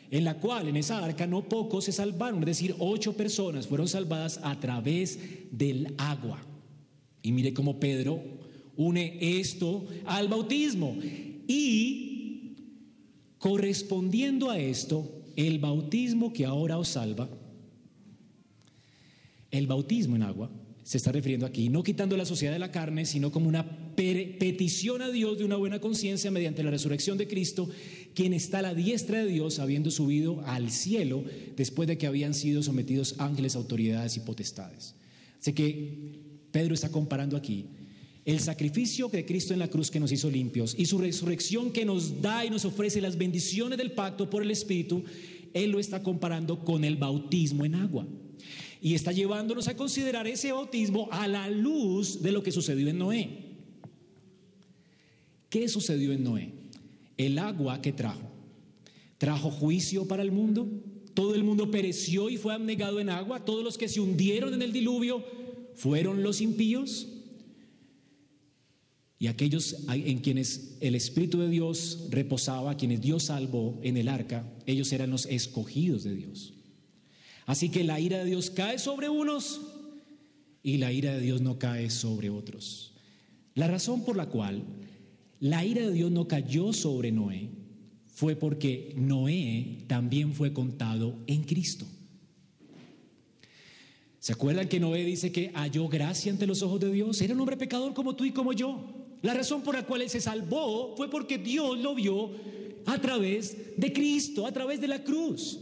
[0.10, 3.88] en la cual en esa arca no pocos se salvaron, es decir, ocho personas fueron
[3.88, 5.20] salvadas a través
[5.52, 6.44] del agua.
[7.28, 8.24] Y mire cómo Pedro
[8.78, 10.96] une esto al bautismo.
[11.46, 12.56] Y
[13.38, 17.30] correspondiendo a esto, el bautismo que ahora os salva,
[19.52, 20.50] el bautismo en agua,
[20.84, 25.02] se está refiriendo aquí, no quitando la sociedad de la carne, sino como una petición
[25.02, 27.70] a Dios de una buena conciencia mediante la resurrección de Cristo,
[28.16, 31.26] quien está a la diestra de Dios, habiendo subido al cielo
[31.58, 34.96] después de que habían sido sometidos ángeles, autoridades y potestades.
[35.42, 37.66] Así que Pedro está comparando aquí
[38.28, 41.86] el sacrificio de Cristo en la cruz que nos hizo limpios y su resurrección que
[41.86, 45.02] nos da y nos ofrece las bendiciones del pacto por el Espíritu,
[45.54, 48.06] Él lo está comparando con el bautismo en agua.
[48.82, 52.98] Y está llevándonos a considerar ese bautismo a la luz de lo que sucedió en
[52.98, 53.30] Noé.
[55.50, 56.52] ¿Qué sucedió en Noé?
[57.16, 58.30] El agua que trajo.
[59.18, 60.68] ¿Trajo juicio para el mundo?
[61.14, 63.46] ¿Todo el mundo pereció y fue abnegado en agua?
[63.46, 65.24] ¿Todos los que se hundieron en el diluvio
[65.78, 67.08] fueron los impíos?
[69.20, 74.46] Y aquellos en quienes el Espíritu de Dios reposaba, quienes Dios salvó en el arca,
[74.66, 76.54] ellos eran los escogidos de Dios.
[77.46, 79.62] Así que la ira de Dios cae sobre unos
[80.62, 82.94] y la ira de Dios no cae sobre otros.
[83.56, 84.63] La razón por la cual
[85.40, 87.50] la ira de Dios no cayó sobre Noé
[88.08, 91.88] fue porque Noé también fue contado en Cristo.
[94.28, 97.22] ¿Se acuerdan que Noé dice que halló gracia ante los ojos de Dios?
[97.22, 98.84] Era un hombre pecador como tú y como yo.
[99.22, 102.32] La razón por la cual él se salvó fue porque Dios lo vio
[102.86, 105.60] a través de Cristo, a través de la cruz.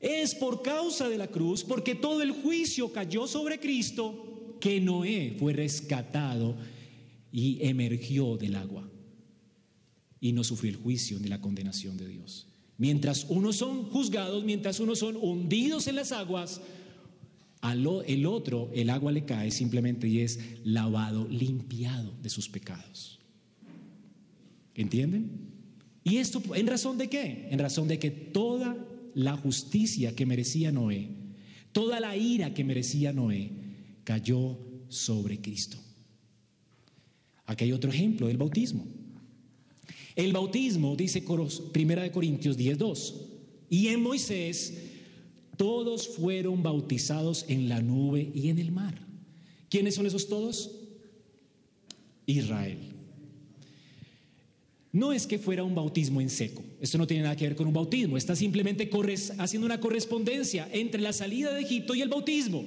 [0.00, 5.34] Es por causa de la cruz, porque todo el juicio cayó sobre Cristo, que Noé
[5.38, 6.56] fue rescatado
[7.32, 8.86] y emergió del agua
[10.20, 12.49] y no sufrió el juicio ni la condenación de Dios.
[12.80, 16.62] Mientras unos son juzgados, mientras unos son hundidos en las aguas,
[18.06, 23.18] el otro, el agua le cae simplemente y es lavado, limpiado de sus pecados.
[24.74, 25.30] ¿Entienden?
[26.04, 27.48] ¿Y esto en razón de qué?
[27.50, 28.74] En razón de que toda
[29.14, 31.10] la justicia que merecía Noé,
[31.72, 33.50] toda la ira que merecía Noé,
[34.04, 35.76] cayó sobre Cristo.
[37.44, 38.86] Aquí hay otro ejemplo del bautismo.
[40.20, 41.24] El bautismo, dice
[41.72, 43.14] Primera de Corintios 10.2,
[43.70, 44.74] y en Moisés
[45.56, 49.00] todos fueron bautizados en la nube y en el mar.
[49.70, 50.72] ¿Quiénes son esos todos?
[52.26, 52.76] Israel.
[54.92, 57.66] No es que fuera un bautismo en seco, esto no tiene nada que ver con
[57.66, 58.90] un bautismo, está simplemente
[59.38, 62.62] haciendo una correspondencia entre la salida de Egipto y el bautismo.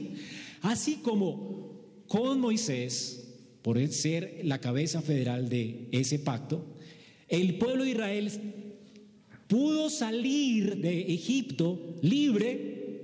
[0.62, 3.28] Así como con Moisés,
[3.62, 6.73] por ser la cabeza federal de ese pacto,
[7.34, 8.32] el pueblo de Israel
[9.48, 13.02] pudo salir de Egipto libre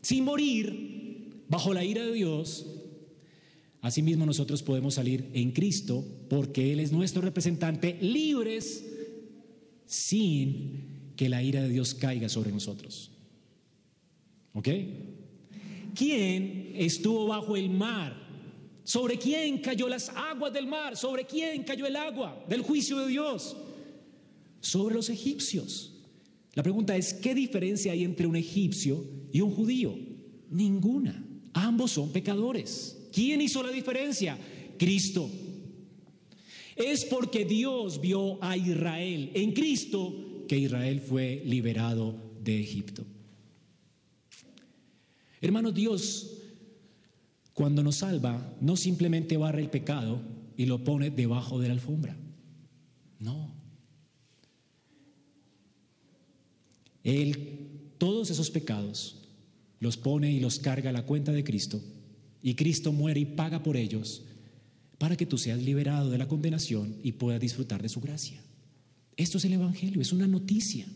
[0.00, 2.66] sin morir bajo la ira de Dios,
[3.80, 8.84] asimismo nosotros podemos salir en Cristo porque Él es nuestro representante libres
[9.86, 13.12] sin que la ira de Dios caiga sobre nosotros.
[14.54, 14.68] ¿Ok?
[15.94, 18.21] ¿Quién estuvo bajo el mar?
[18.84, 20.96] ¿Sobre quién cayó las aguas del mar?
[20.96, 23.56] ¿Sobre quién cayó el agua del juicio de Dios?
[24.60, 25.92] Sobre los egipcios.
[26.54, 29.96] La pregunta es, ¿qué diferencia hay entre un egipcio y un judío?
[30.50, 31.24] Ninguna.
[31.54, 32.98] Ambos son pecadores.
[33.12, 34.38] ¿Quién hizo la diferencia?
[34.78, 35.30] Cristo.
[36.74, 43.04] Es porque Dios vio a Israel en Cristo que Israel fue liberado de Egipto.
[45.40, 46.41] Hermanos, Dios
[47.54, 50.20] cuando nos salva no simplemente barra el pecado
[50.56, 52.16] y lo pone debajo de la alfombra.
[53.18, 53.54] No.
[57.04, 59.28] Él todos esos pecados
[59.80, 61.80] los pone y los carga a la cuenta de Cristo
[62.42, 64.22] y Cristo muere y paga por ellos
[64.98, 68.40] para que tú seas liberado de la condenación y puedas disfrutar de su gracia.
[69.16, 70.86] Esto es el Evangelio, es una noticia.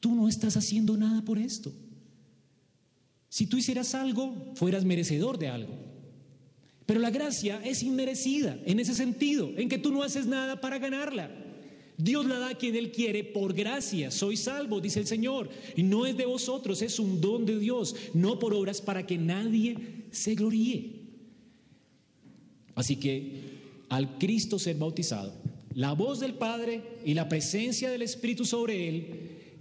[0.00, 1.72] Tú no estás haciendo nada por esto.
[3.28, 5.74] Si tú hicieras algo, fueras merecedor de algo.
[6.86, 10.78] Pero la gracia es inmerecida en ese sentido, en que tú no haces nada para
[10.78, 11.30] ganarla.
[11.98, 14.10] Dios la da a quien Él quiere por gracia.
[14.10, 15.50] Soy salvo, dice el Señor.
[15.76, 19.18] Y no es de vosotros, es un don de Dios, no por obras para que
[19.18, 19.76] nadie
[20.12, 20.92] se gloríe.
[22.74, 23.42] Así que
[23.88, 25.34] al Cristo ser bautizado,
[25.74, 29.06] la voz del Padre y la presencia del Espíritu sobre Él,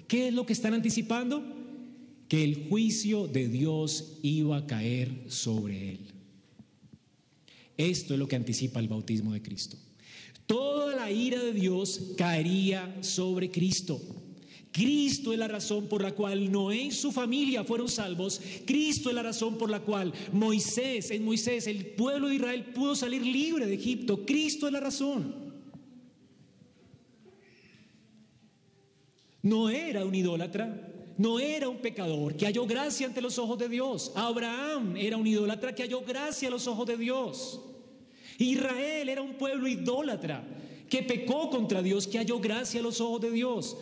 [0.08, 1.57] ¿qué es lo que están anticipando?
[2.28, 6.00] Que el juicio de Dios iba a caer sobre Él.
[7.78, 9.78] Esto es lo que anticipa el bautismo de Cristo.
[10.46, 14.02] Toda la ira de Dios caería sobre Cristo.
[14.72, 18.42] Cristo es la razón por la cual Noé y su familia fueron salvos.
[18.66, 22.96] Cristo es la razón por la cual Moisés, en Moisés, el pueblo de Israel pudo
[22.96, 24.26] salir libre de Egipto.
[24.26, 25.34] Cristo es la razón.
[29.42, 33.70] No era un idólatra, no era un pecador que halló gracia ante los ojos de
[33.70, 34.12] Dios.
[34.16, 37.60] Abraham era un idólatra que halló gracia a los ojos de Dios.
[38.38, 40.48] Israel era un pueblo idólatra
[40.90, 43.78] que pecó contra Dios, que halló gracia a los ojos de Dios.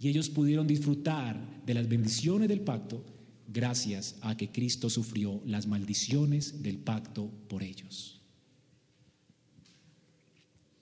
[0.00, 3.04] Y ellos pudieron disfrutar de las bendiciones del pacto
[3.46, 8.20] gracias a que Cristo sufrió las maldiciones del pacto por ellos.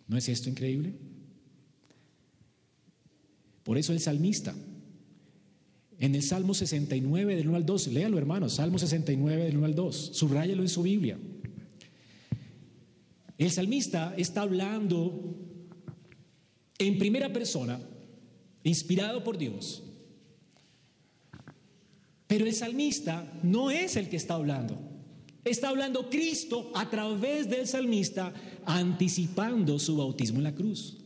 [0.06, 0.94] ¿No es esto increíble?
[3.64, 4.54] Por eso el salmista,
[6.00, 9.74] en el Salmo 69 del 1 al 2, léalo hermanos, Salmo 69 del 1 al
[9.74, 11.18] 2, subráyalo en su Biblia.
[13.36, 15.36] El salmista está hablando
[16.78, 17.80] en primera persona,
[18.64, 19.82] inspirado por Dios.
[22.26, 24.78] Pero el salmista no es el que está hablando.
[25.44, 28.32] Está hablando Cristo a través del salmista,
[28.64, 30.96] anticipando su bautismo en la cruz.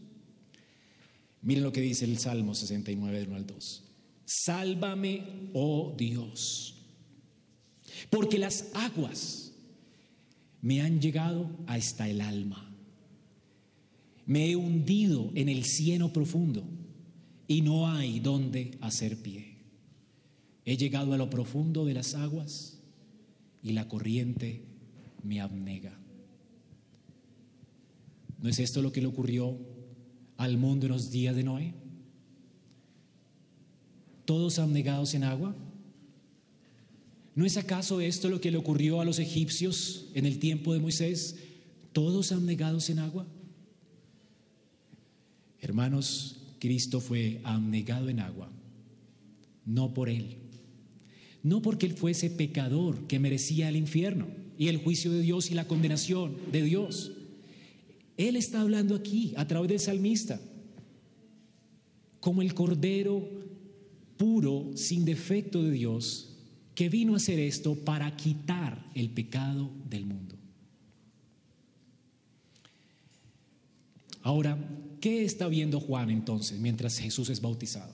[1.42, 3.83] Miren lo que dice el Salmo 69, del 1 al 2.
[4.24, 6.74] Sálvame, oh Dios,
[8.10, 9.52] porque las aguas
[10.62, 12.70] me han llegado hasta el alma.
[14.26, 16.64] Me he hundido en el cieno profundo
[17.46, 19.58] y no hay donde hacer pie.
[20.64, 22.78] He llegado a lo profundo de las aguas
[23.62, 24.62] y la corriente
[25.22, 25.98] me abnega.
[28.40, 29.58] ¿No es esto lo que le ocurrió
[30.38, 31.74] al mundo en los días de Noé?
[34.24, 35.54] Todos abnegados en agua,
[37.34, 40.78] ¿No es acaso esto lo que le ocurrió a los egipcios en el tiempo de
[40.78, 41.36] Moisés?
[41.92, 43.26] Todos abnegados en agua.
[45.60, 48.50] Hermanos, Cristo fue abnegado en agua,
[49.66, 50.36] no por él,
[51.42, 54.26] no porque él fuese pecador que merecía el infierno
[54.58, 57.12] y el juicio de Dios y la condenación de Dios.
[58.16, 60.40] Él está hablando aquí a través del salmista,
[62.20, 63.28] como el cordero
[64.16, 66.36] puro, sin defecto de Dios,
[66.74, 70.36] que vino a hacer esto para quitar el pecado del mundo.
[74.22, 74.58] Ahora,
[75.00, 77.92] ¿qué está viendo Juan entonces mientras Jesús es bautizado?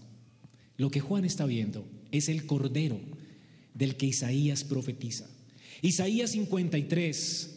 [0.77, 3.01] Lo que Juan está viendo es el cordero
[3.75, 5.29] del que Isaías profetiza.
[5.83, 7.57] Isaías 53,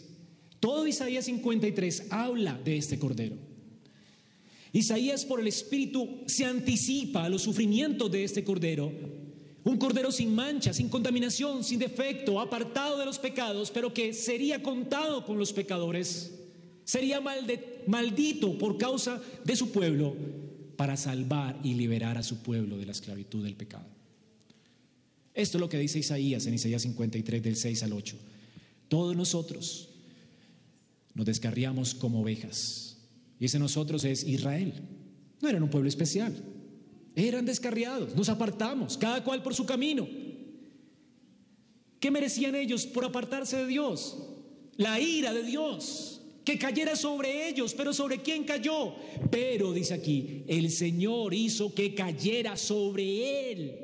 [0.60, 3.38] todo Isaías 53 habla de este cordero.
[4.74, 8.92] Isaías por el Espíritu se anticipa a los sufrimientos de este cordero
[9.64, 14.62] un cordero sin mancha, sin contaminación, sin defecto, apartado de los pecados, pero que sería
[14.62, 16.34] contado con los pecadores,
[16.84, 17.22] sería
[17.88, 20.16] maldito por causa de su pueblo
[20.76, 23.86] para salvar y liberar a su pueblo de la esclavitud del pecado.
[25.34, 28.18] Esto es lo que dice Isaías en Isaías 53 del 6 al 8.
[28.90, 29.90] Todos nosotros
[31.14, 32.93] nos descarriamos como ovejas.
[33.40, 34.74] Y ese nosotros es Israel.
[35.42, 36.34] No eran un pueblo especial.
[37.16, 40.08] Eran descarriados, nos apartamos, cada cual por su camino.
[42.00, 44.18] ¿Qué merecían ellos por apartarse de Dios?
[44.78, 48.96] La ira de Dios, que cayera sobre ellos, pero ¿sobre quién cayó?
[49.30, 53.80] Pero, dice aquí, el Señor hizo que cayera sobre él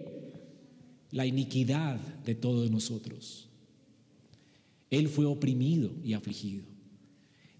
[1.11, 3.47] la iniquidad de todos nosotros.
[4.89, 6.65] Él fue oprimido y afligido.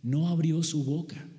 [0.01, 1.29] No abrió su boca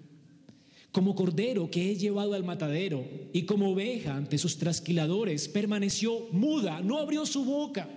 [0.92, 6.80] como cordero que es llevado al matadero y como oveja ante sus trasquiladores, permaneció muda,
[6.80, 7.88] no abrió su boca.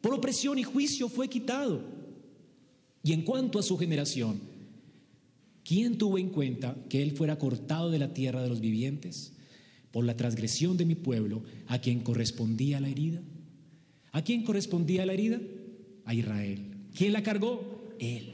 [0.00, 1.82] Por opresión y juicio fue quitado.
[3.02, 4.40] Y en cuanto a su generación,
[5.62, 9.34] ¿quién tuvo en cuenta que él fuera cortado de la tierra de los vivientes?
[9.94, 13.22] por la transgresión de mi pueblo, a quien correspondía la herida.
[14.10, 15.40] ¿A quién correspondía la herida?
[16.04, 16.88] A Israel.
[16.96, 17.94] ¿Quién la cargó?
[18.00, 18.32] Él.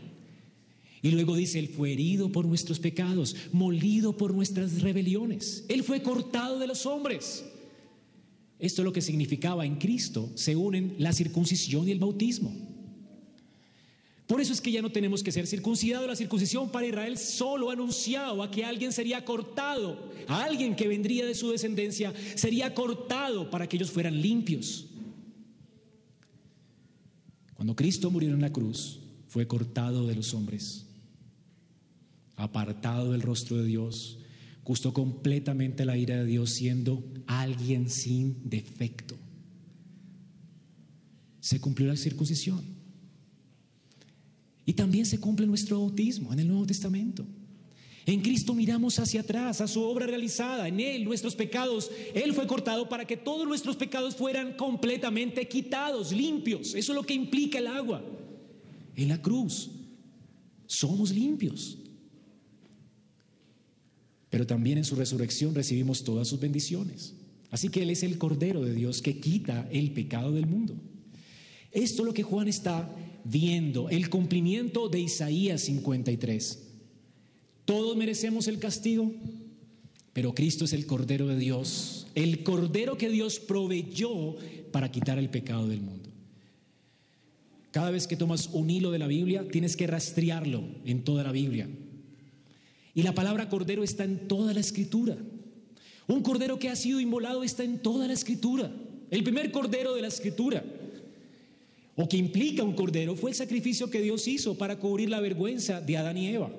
[1.03, 5.65] Y luego dice, Él fue herido por nuestros pecados, molido por nuestras rebeliones.
[5.69, 7.45] Él fue cortado de los hombres.
[8.59, 12.55] Esto es lo que significaba en Cristo, se unen la circuncisión y el bautismo.
[14.27, 16.07] Por eso es que ya no tenemos que ser circuncidados.
[16.07, 21.35] La circuncisión para Israel solo anunciaba que alguien sería cortado, a alguien que vendría de
[21.35, 24.87] su descendencia sería cortado para que ellos fueran limpios.
[27.55, 30.87] Cuando Cristo murió en la cruz, fue cortado de los hombres,
[32.43, 34.19] apartado del rostro de Dios,
[34.65, 39.17] gustó completamente la ira de Dios siendo alguien sin defecto.
[41.41, 42.63] Se cumplió la circuncisión.
[44.67, 47.27] Y también se cumple nuestro bautismo en el Nuevo Testamento.
[48.07, 50.69] En Cristo miramos hacia atrás, a su obra realizada.
[50.69, 56.13] En Él, nuestros pecados, Él fue cortado para que todos nuestros pecados fueran completamente quitados,
[56.13, 56.75] limpios.
[56.75, 58.05] Eso es lo que implica el agua.
[58.97, 59.71] En la cruz
[60.67, 61.79] somos limpios.
[64.31, 67.15] Pero también en su resurrección recibimos todas sus bendiciones.
[67.51, 70.77] Así que Él es el Cordero de Dios que quita el pecado del mundo.
[71.73, 72.89] Esto es lo que Juan está
[73.25, 76.59] viendo el cumplimiento de Isaías 53.
[77.65, 79.13] Todos merecemos el castigo,
[80.13, 84.37] pero Cristo es el Cordero de Dios, el Cordero que Dios proveyó
[84.73, 86.09] para quitar el pecado del mundo.
[87.71, 91.31] Cada vez que tomas un hilo de la Biblia, tienes que rastrearlo en toda la
[91.31, 91.69] Biblia.
[92.95, 95.17] Y la palabra cordero está en toda la escritura.
[96.07, 98.71] Un cordero que ha sido inmolado está en toda la escritura.
[99.11, 100.65] El primer cordero de la escritura
[101.97, 105.81] o que implica un cordero fue el sacrificio que Dios hizo para cubrir la vergüenza
[105.81, 106.51] de Adán y Eva.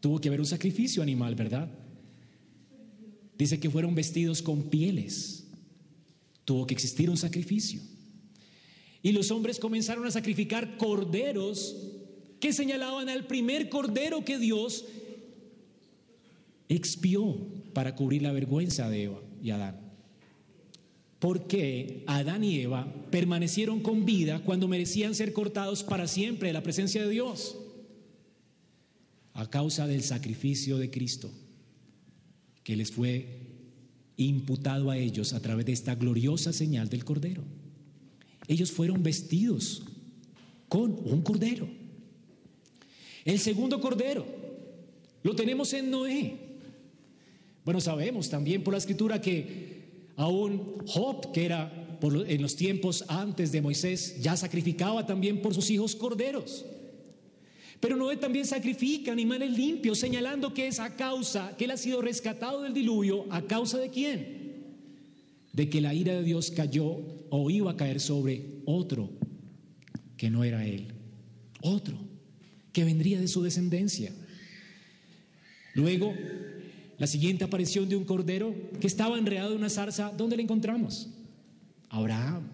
[0.00, 1.68] Tuvo que haber un sacrificio animal, ¿verdad?
[3.36, 5.46] Dice que fueron vestidos con pieles.
[6.44, 7.82] Tuvo que existir un sacrificio.
[9.02, 11.76] Y los hombres comenzaron a sacrificar corderos
[12.40, 14.86] que señalaban al primer cordero que Dios
[16.68, 17.36] expió
[17.72, 19.80] para cubrir la vergüenza de Eva y Adán.
[21.18, 26.62] Porque Adán y Eva permanecieron con vida cuando merecían ser cortados para siempre de la
[26.62, 27.58] presencia de Dios.
[29.34, 31.30] A causa del sacrificio de Cristo
[32.68, 33.26] que les fue
[34.18, 37.42] imputado a ellos a través de esta gloriosa señal del Cordero.
[38.46, 39.84] Ellos fueron vestidos
[40.68, 41.68] con un Cordero.
[43.24, 44.26] El segundo Cordero
[45.22, 46.47] lo tenemos en Noé.
[47.68, 53.52] Bueno, sabemos también por la escritura que Aún Job, que era en los tiempos antes
[53.52, 56.64] de Moisés, ya sacrificaba también por sus hijos corderos.
[57.78, 62.00] Pero Noé también sacrifica animales limpios, señalando que es a causa, que él ha sido
[62.00, 64.64] rescatado del diluvio, ¿a causa de quién?
[65.52, 69.10] De que la ira de Dios cayó o iba a caer sobre otro
[70.16, 70.94] que no era él.
[71.60, 71.98] Otro
[72.72, 74.10] que vendría de su descendencia.
[75.74, 76.14] Luego,
[76.98, 81.08] la siguiente aparición de un cordero que estaba enredado en una zarza, ¿dónde le encontramos?
[81.88, 82.48] Abraham.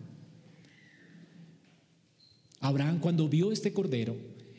[2.61, 4.17] Abraham cuando vio este cordero,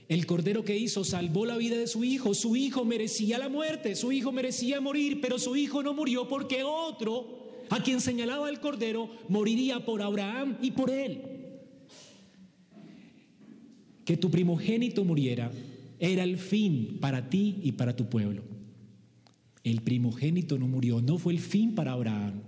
[0.07, 2.33] el cordero que hizo salvó la vida de su hijo.
[2.33, 6.63] Su hijo merecía la muerte, su hijo merecía morir, pero su hijo no murió porque
[6.63, 11.21] otro, a quien señalaba el cordero, moriría por Abraham y por él.
[14.03, 15.51] Que tu primogénito muriera
[15.99, 18.54] era el fin para ti y para tu pueblo.
[19.65, 22.43] El primogénito no murió, no fue el fin para Abraham,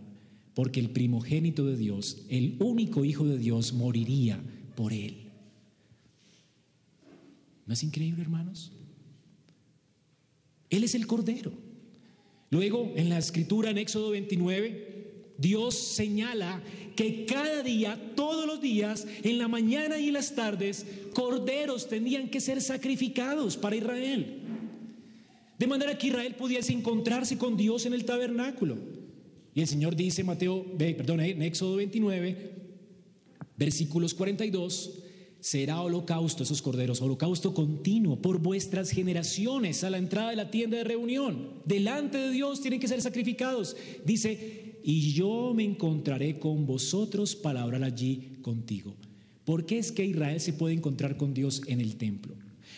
[0.53, 4.39] porque el primogénito de Dios, el único hijo de Dios, moriría
[4.75, 5.17] por él.
[7.65, 8.71] ¿No es increíble, hermanos?
[10.69, 11.51] Él es el Cordero.
[12.51, 16.61] Luego, en la escritura en Éxodo 29, Dios señala
[16.95, 22.29] que cada día, todos los días, en la mañana y en las tardes, corderos tenían
[22.29, 24.43] que ser sacrificados para Israel.
[25.57, 28.77] De manera que Israel pudiese encontrarse con Dios en el tabernáculo.
[29.55, 32.51] Y el Señor dice, Mateo, perdón, en Éxodo 29,
[33.57, 34.99] versículos 42,
[35.39, 40.77] será holocausto esos corderos, holocausto continuo por vuestras generaciones a la entrada de la tienda
[40.77, 41.49] de reunión.
[41.65, 43.75] Delante de Dios tienen que ser sacrificados.
[44.05, 48.95] Dice, y yo me encontraré con vosotros para hablar allí contigo.
[49.43, 52.35] ¿Por qué es que Israel se puede encontrar con Dios en el templo?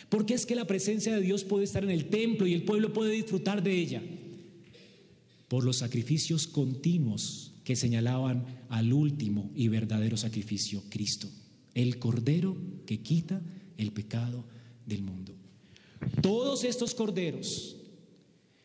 [0.08, 2.64] ¿Por qué es que la presencia de Dios puede estar en el templo y el
[2.64, 4.02] pueblo puede disfrutar de ella?
[5.48, 11.28] Por los sacrificios continuos que señalaban al último y verdadero sacrificio, Cristo,
[11.74, 13.40] el Cordero que quita
[13.76, 14.44] el pecado
[14.86, 15.34] del mundo.
[16.22, 17.76] Todos estos corderos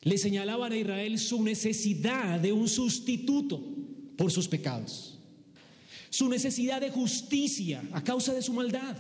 [0.02, 3.62] le señalaban a Israel su necesidad de un sustituto
[4.16, 5.18] por sus pecados,
[6.10, 8.96] su necesidad de justicia a causa de su maldad.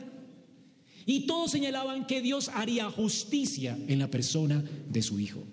[1.05, 5.43] Y todos señalaban que Dios haría justicia en la persona de su Hijo.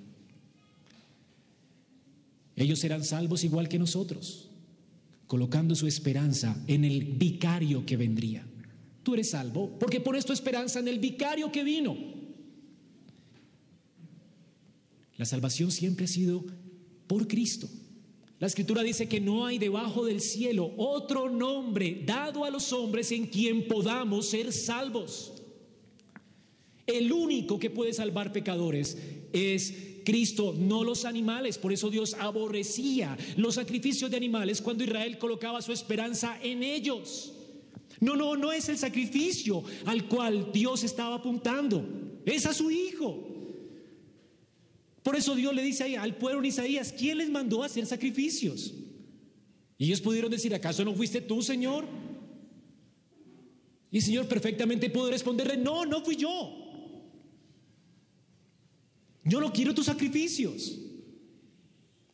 [2.57, 4.49] Ellos serán salvos igual que nosotros,
[5.27, 8.47] colocando su esperanza en el vicario que vendría.
[9.03, 11.97] Tú eres salvo porque pones tu esperanza en el vicario que vino.
[15.17, 16.45] La salvación siempre ha sido
[17.07, 17.69] por Cristo.
[18.39, 23.13] La escritura dice que no hay debajo del cielo otro nombre dado a los hombres
[23.13, 25.32] en quien podamos ser salvos.
[26.93, 28.99] El único que puede salvar pecadores
[29.33, 29.75] es
[30.05, 31.59] Cristo, no los animales.
[31.59, 37.33] Por eso Dios aborrecía los sacrificios de animales cuando Israel colocaba su esperanza en ellos.
[38.01, 41.87] No, no, no es el sacrificio al cual Dios estaba apuntando,
[42.27, 43.29] es a su Hijo.
[45.03, 48.73] Por eso Dios le dice al pueblo en Isaías, ¿quién les mandó a hacer sacrificios?
[49.79, 51.87] Y ellos pudieron decir, ¿acaso no fuiste tú, Señor?
[53.91, 56.62] Y el Señor perfectamente pudo responderle, no, no fui yo.
[59.25, 60.79] Yo no quiero tus sacrificios.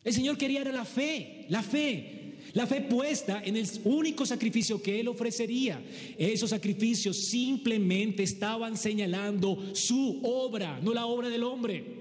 [0.03, 4.81] El Señor quería era la fe, la fe, la fe puesta en el único sacrificio
[4.81, 5.83] que Él ofrecería.
[6.17, 11.99] Esos sacrificios simplemente estaban señalando su obra, no la obra del hombre.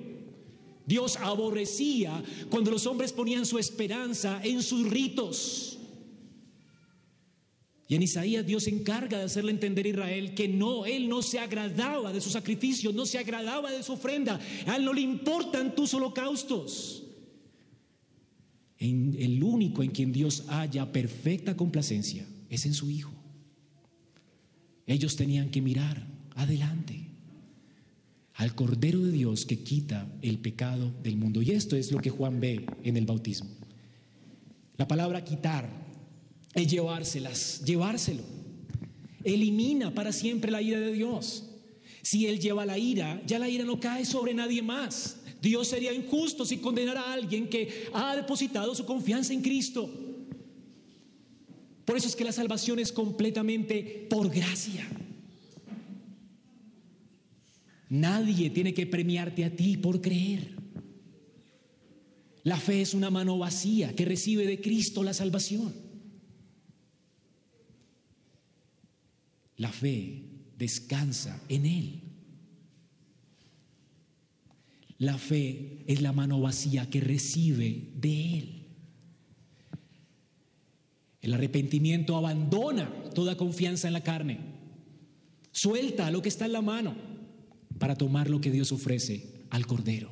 [0.86, 5.78] Dios aborrecía cuando los hombres ponían su esperanza en sus ritos.
[7.89, 11.22] Y en Isaías Dios se encarga de hacerle entender a Israel que no, Él no
[11.22, 15.01] se agradaba de su sacrificio, no se agradaba de su ofrenda, a Él no le
[15.01, 17.05] importan tus holocaustos.
[18.78, 23.11] El único en quien Dios haya perfecta complacencia es en su Hijo.
[24.86, 27.09] Ellos tenían que mirar adelante
[28.34, 31.43] al Cordero de Dios que quita el pecado del mundo.
[31.43, 33.51] Y esto es lo que Juan ve en el bautismo.
[34.76, 35.88] La palabra quitar
[36.62, 38.22] es llevárselas, llevárselo.
[39.24, 41.44] Elimina para siempre la ira de Dios.
[42.02, 45.16] Si Él lleva la ira, ya la ira no cae sobre nadie más.
[45.42, 49.88] Dios sería injusto si condenara a alguien que ha depositado su confianza en Cristo.
[51.84, 54.86] Por eso es que la salvación es completamente por gracia.
[57.88, 60.56] Nadie tiene que premiarte a ti por creer.
[62.42, 65.88] La fe es una mano vacía que recibe de Cristo la salvación.
[69.59, 70.22] La fe
[70.56, 72.00] descansa en Él.
[74.98, 78.66] La fe es la mano vacía que recibe de Él.
[81.20, 84.38] El arrepentimiento abandona toda confianza en la carne.
[85.52, 86.96] Suelta lo que está en la mano
[87.78, 90.11] para tomar lo que Dios ofrece al Cordero.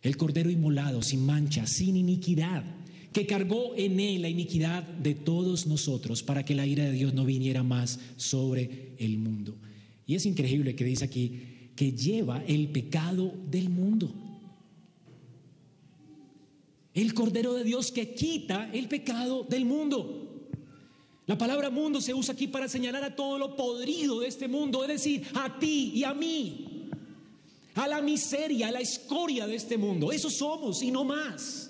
[0.00, 2.64] El Cordero inmolado, sin mancha, sin iniquidad,
[3.12, 7.14] que cargó en él la iniquidad de todos nosotros para que la ira de Dios
[7.14, 9.56] no viniera más sobre el mundo.
[10.06, 11.40] Y es increíble que dice aquí
[11.74, 14.12] que lleva el pecado del mundo.
[16.94, 20.48] El Cordero de Dios que quita el pecado del mundo.
[21.26, 24.82] La palabra mundo se usa aquí para señalar a todo lo podrido de este mundo,
[24.82, 26.88] es decir, a ti y a mí,
[27.74, 30.10] a la miseria, a la escoria de este mundo.
[30.10, 31.67] Eso somos y no más.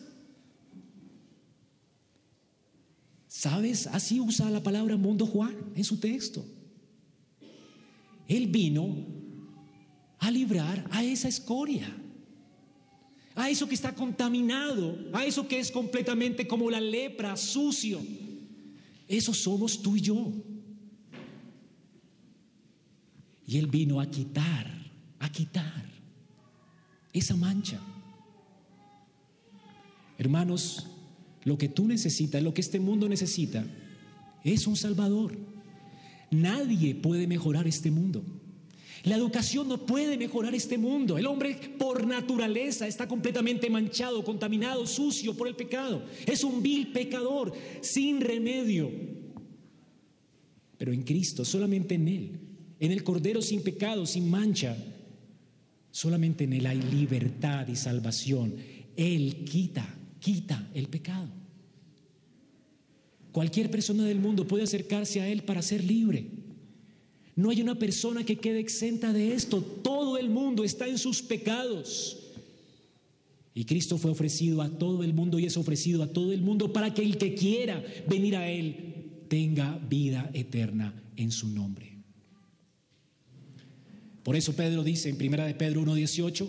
[3.39, 3.87] ¿Sabes?
[3.87, 6.45] Así usa la palabra mundo Juan en su texto.
[8.27, 8.97] Él vino
[10.19, 11.89] a librar a esa escoria,
[13.37, 18.01] a eso que está contaminado, a eso que es completamente como la lepra, sucio.
[19.07, 20.33] Eso somos tú y yo.
[23.47, 24.67] Y Él vino a quitar,
[25.21, 25.85] a quitar
[27.13, 27.79] esa mancha.
[30.19, 30.98] Hermanos,
[31.45, 33.65] lo que tú necesitas, lo que este mundo necesita,
[34.45, 35.37] es un Salvador.
[36.31, 38.23] Nadie puede mejorar este mundo.
[39.05, 41.19] La educación no puede mejorar este mundo.
[41.19, 46.05] El hombre por naturaleza está completamente manchado, contaminado, sucio por el pecado.
[46.27, 48.91] Es un vil pecador sin remedio.
[50.77, 52.41] Pero en Cristo, solamente en Él,
[52.81, 54.77] en el Cordero sin pecado, sin mancha,
[55.91, 58.55] solamente en Él hay libertad y salvación.
[58.97, 61.29] Él quita, quita el pecado.
[63.33, 66.27] Cualquier persona del mundo puede acercarse a Él para ser libre.
[67.37, 69.63] No hay una persona que quede exenta de esto.
[69.63, 72.19] Todo el mundo está en sus pecados.
[73.55, 76.73] Y Cristo fue ofrecido a todo el mundo y es ofrecido a todo el mundo
[76.73, 81.99] para que el que quiera venir a Él tenga vida eterna en su nombre.
[84.23, 86.49] Por eso Pedro dice en 1 de Pedro 1.18,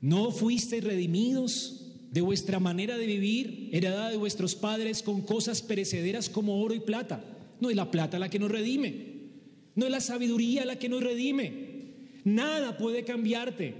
[0.00, 1.85] ¿No fuisteis redimidos
[2.16, 6.80] de vuestra manera de vivir, heredada de vuestros padres con cosas perecederas como oro y
[6.80, 7.22] plata?
[7.60, 9.16] No es la plata la que nos redime,
[9.74, 11.52] no es la sabiduría la que nos redime.
[12.24, 13.74] Nada puede cambiarte.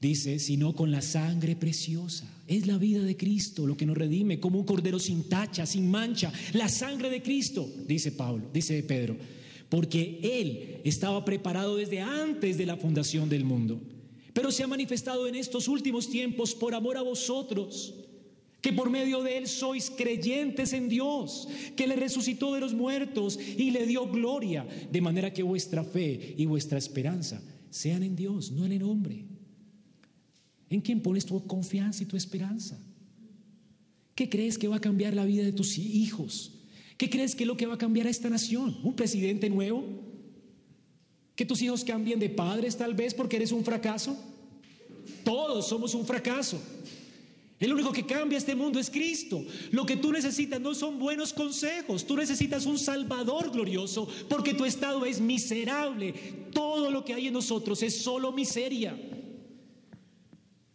[0.00, 2.26] Dice, sino con la sangre preciosa.
[2.46, 5.90] Es la vida de Cristo lo que nos redime, como un cordero sin tacha, sin
[5.90, 6.32] mancha.
[6.54, 9.18] La sangre de Cristo, dice Pablo, dice Pedro,
[9.68, 13.82] porque Él estaba preparado desde antes de la fundación del mundo.
[14.38, 17.92] Pero se ha manifestado en estos últimos tiempos por amor a vosotros,
[18.60, 23.36] que por medio de Él sois creyentes en Dios, que le resucitó de los muertos
[23.36, 28.52] y le dio gloria, de manera que vuestra fe y vuestra esperanza sean en Dios,
[28.52, 29.24] no en el hombre.
[30.70, 32.78] ¿En quién pones tu confianza y tu esperanza?
[34.14, 36.52] ¿Qué crees que va a cambiar la vida de tus hijos?
[36.96, 38.78] ¿Qué crees que es lo que va a cambiar a esta nación?
[38.84, 39.84] ¿Un presidente nuevo?
[41.34, 44.16] ¿Que tus hijos cambien de padres tal vez porque eres un fracaso?
[45.24, 46.60] Todos somos un fracaso.
[47.60, 49.44] El único que cambia este mundo es Cristo.
[49.72, 54.64] Lo que tú necesitas no son buenos consejos, tú necesitas un Salvador glorioso porque tu
[54.64, 56.12] estado es miserable.
[56.52, 58.96] Todo lo que hay en nosotros es solo miseria.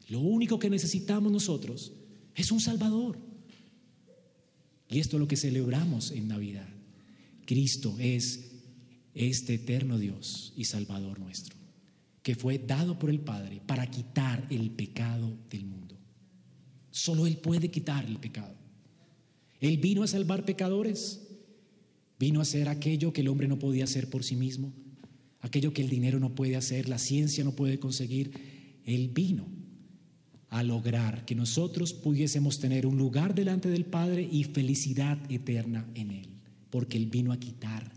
[0.09, 1.93] Lo único que necesitamos nosotros
[2.35, 3.17] es un Salvador.
[4.89, 6.67] Y esto es lo que celebramos en Navidad.
[7.45, 8.51] Cristo es
[9.15, 11.55] este eterno Dios y Salvador nuestro,
[12.23, 15.95] que fue dado por el Padre para quitar el pecado del mundo.
[16.89, 18.55] Solo Él puede quitar el pecado.
[19.59, 21.21] Él vino a salvar pecadores,
[22.17, 24.73] vino a hacer aquello que el hombre no podía hacer por sí mismo,
[25.41, 28.31] aquello que el dinero no puede hacer, la ciencia no puede conseguir.
[28.85, 29.45] Él vino
[30.49, 36.11] a lograr que nosotros pudiésemos tener un lugar delante del Padre y felicidad eterna en
[36.11, 36.29] Él,
[36.69, 37.91] porque Él vino a quitar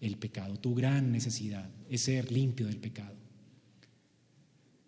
[0.00, 0.56] el pecado.
[0.56, 3.27] Tu gran necesidad es ser limpio del pecado.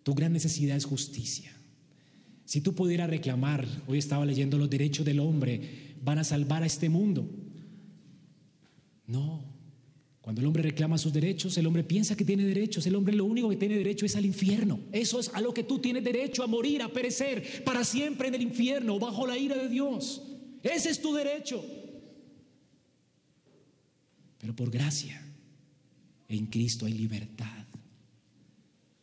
[0.03, 1.51] Tu gran necesidad es justicia.
[2.45, 6.65] Si tú pudieras reclamar, hoy estaba leyendo los derechos del hombre, van a salvar a
[6.65, 7.29] este mundo.
[9.07, 9.51] No,
[10.21, 12.85] cuando el hombre reclama sus derechos, el hombre piensa que tiene derechos.
[12.85, 14.79] El hombre lo único que tiene derecho es al infierno.
[14.91, 18.35] Eso es a lo que tú tienes derecho, a morir, a perecer para siempre en
[18.35, 20.21] el infierno, bajo la ira de Dios.
[20.61, 21.65] Ese es tu derecho.
[24.37, 25.25] Pero por gracia,
[26.29, 27.65] en Cristo hay libertad.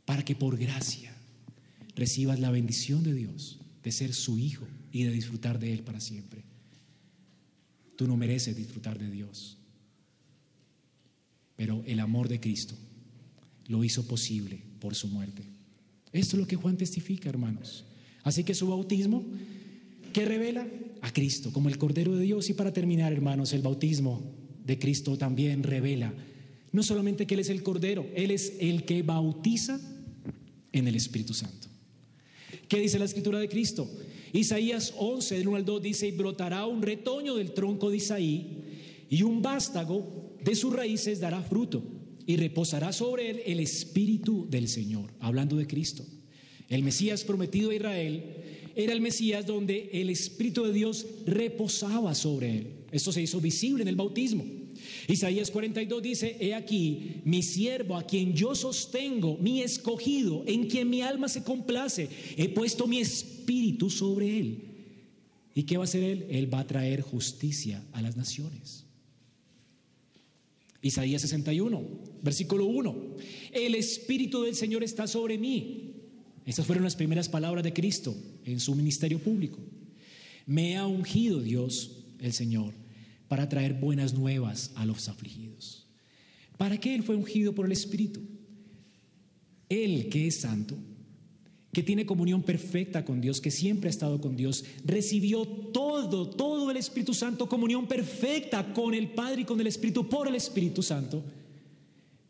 [0.09, 1.15] Para que por gracia
[1.95, 6.01] recibas la bendición de Dios, de ser su hijo y de disfrutar de Él para
[6.01, 6.43] siempre.
[7.95, 9.59] Tú no mereces disfrutar de Dios
[11.59, 12.77] pero el amor de Cristo
[13.67, 15.43] lo hizo posible por su muerte.
[16.13, 17.85] Esto es lo que Juan testifica, hermanos.
[18.23, 19.25] Así que su bautismo,
[20.13, 20.69] ¿qué revela?
[21.03, 22.49] A Cristo como el Cordero de Dios.
[22.49, 24.23] Y para terminar, hermanos, el bautismo
[24.65, 26.15] de Cristo también revela
[26.71, 29.81] no solamente que Él es el Cordero, Él es el que bautiza
[30.73, 31.69] en el Espíritu Santo.
[32.69, 33.91] ¿Qué dice la escritura de Cristo?
[34.33, 38.65] Isaías 11, del 1 al 2 dice, y brotará un retoño del tronco de Isaí
[39.09, 41.83] y un vástago de sus raíces dará fruto
[42.27, 46.05] y reposará sobre él el espíritu del Señor, hablando de Cristo.
[46.69, 48.23] El Mesías prometido a Israel
[48.77, 52.67] era el Mesías donde el Espíritu de Dios reposaba sobre él.
[52.93, 54.45] Esto se hizo visible en el bautismo.
[55.09, 60.91] Isaías 42 dice, he aquí mi siervo a quien yo sostengo, mi escogido, en quien
[60.91, 64.59] mi alma se complace, he puesto mi espíritu sobre él.
[65.55, 66.27] ¿Y qué va a hacer él?
[66.29, 68.85] Él va a traer justicia a las naciones.
[70.83, 71.83] Isaías 61,
[72.23, 72.97] versículo 1.
[73.53, 75.95] El Espíritu del Señor está sobre mí.
[76.45, 79.59] Esas fueron las primeras palabras de Cristo en su ministerio público.
[80.45, 82.75] Me ha ungido Dios, el Señor,
[83.29, 85.87] para traer buenas nuevas a los afligidos.
[86.57, 88.21] ¿Para qué Él fue ungido por el Espíritu?
[89.69, 90.77] Él que es santo
[91.73, 96.71] que tiene comunión perfecta con Dios, que siempre ha estado con Dios, recibió todo, todo
[96.71, 100.83] el Espíritu Santo, comunión perfecta con el Padre y con el Espíritu por el Espíritu
[100.83, 101.23] Santo,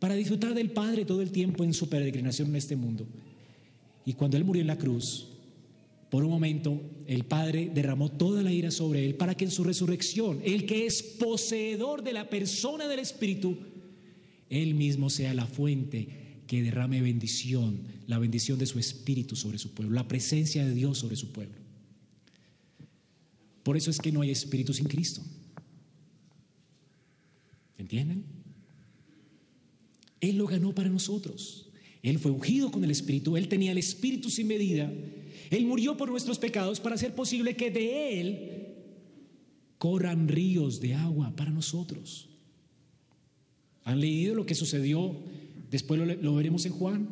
[0.01, 3.07] para disfrutar del Padre todo el tiempo en su peregrinación en este mundo.
[4.05, 5.29] Y cuando Él murió en la cruz,
[6.11, 9.65] por un momento el Padre derramó toda la ira sobre Él para que en su
[9.65, 13.59] resurrección, el que es poseedor de la persona del Espíritu,
[14.49, 19.75] Él mismo sea la fuente que derrame bendición, la bendición de su Espíritu sobre su
[19.75, 21.59] pueblo, la presencia de Dios sobre su pueblo.
[23.63, 25.21] Por eso es que no hay Espíritu sin Cristo.
[27.77, 28.25] ¿Entienden?
[30.21, 31.69] Él lo ganó para nosotros.
[32.03, 34.91] Él fue ungido con el Espíritu, Él tenía el Espíritu sin medida,
[35.51, 38.67] Él murió por nuestros pecados para hacer posible que de Él
[39.79, 42.29] corran ríos de agua para nosotros.
[43.85, 45.17] ¿Han leído lo que sucedió
[45.71, 47.09] Después lo, veremos en Juan.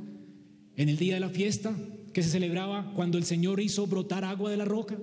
[0.76, 1.76] en el día de la fiesta
[2.12, 4.96] que se celebraba cuando el Señor hizo brotar agua de la roca.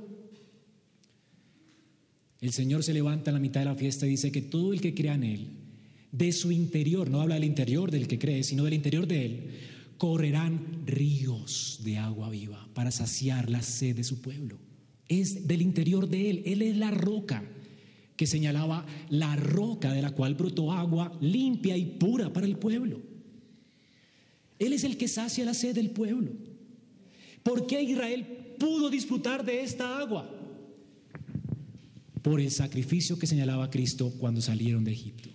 [2.42, 4.82] El Señor se levanta en la mitad de la fiesta y dice que todo el
[4.82, 5.48] que crea en Él,
[6.12, 9.50] de su interior, no habla del interior del que cree, sino del interior de Él,
[10.04, 14.60] correrán ríos de agua viva para saciar la sed de su pueblo.
[15.08, 17.41] Es del interior de Él, Él es la roca
[18.18, 23.01] que señalaba la roca de la cual brotó agua limpia y pura para el pueblo.
[24.60, 26.34] Él es el que sacia la sed del pueblo.
[27.41, 30.30] ¿Por qué Israel pudo disfrutar de esta agua?
[32.22, 35.30] Por el sacrificio que señalaba Cristo cuando salieron de Egipto.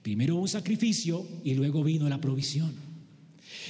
[0.00, 2.89] Primero un sacrificio y luego vino la provisión.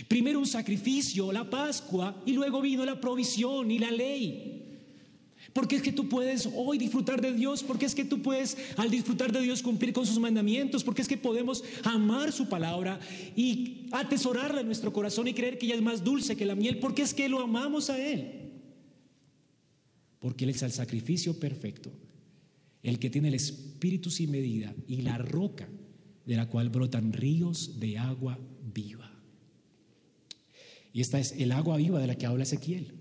[0.08, 4.60] Primero un sacrificio, la Pascua, y luego vino la provisión y la ley.
[5.52, 8.90] Porque es que tú puedes hoy disfrutar de Dios, porque es que tú puedes al
[8.90, 13.00] disfrutar de Dios cumplir con sus mandamientos, porque es que podemos amar su palabra
[13.34, 16.78] y atesorarla en nuestro corazón y creer que ella es más dulce que la miel,
[16.78, 18.52] porque es que lo amamos a Él.
[20.20, 21.90] Porque Él es el sacrificio perfecto,
[22.82, 25.68] el que tiene el espíritu sin medida y la roca
[26.26, 28.38] de la cual brotan ríos de agua
[28.72, 29.09] viva.
[30.92, 33.00] Y esta es el agua viva de la que habla Ezequiel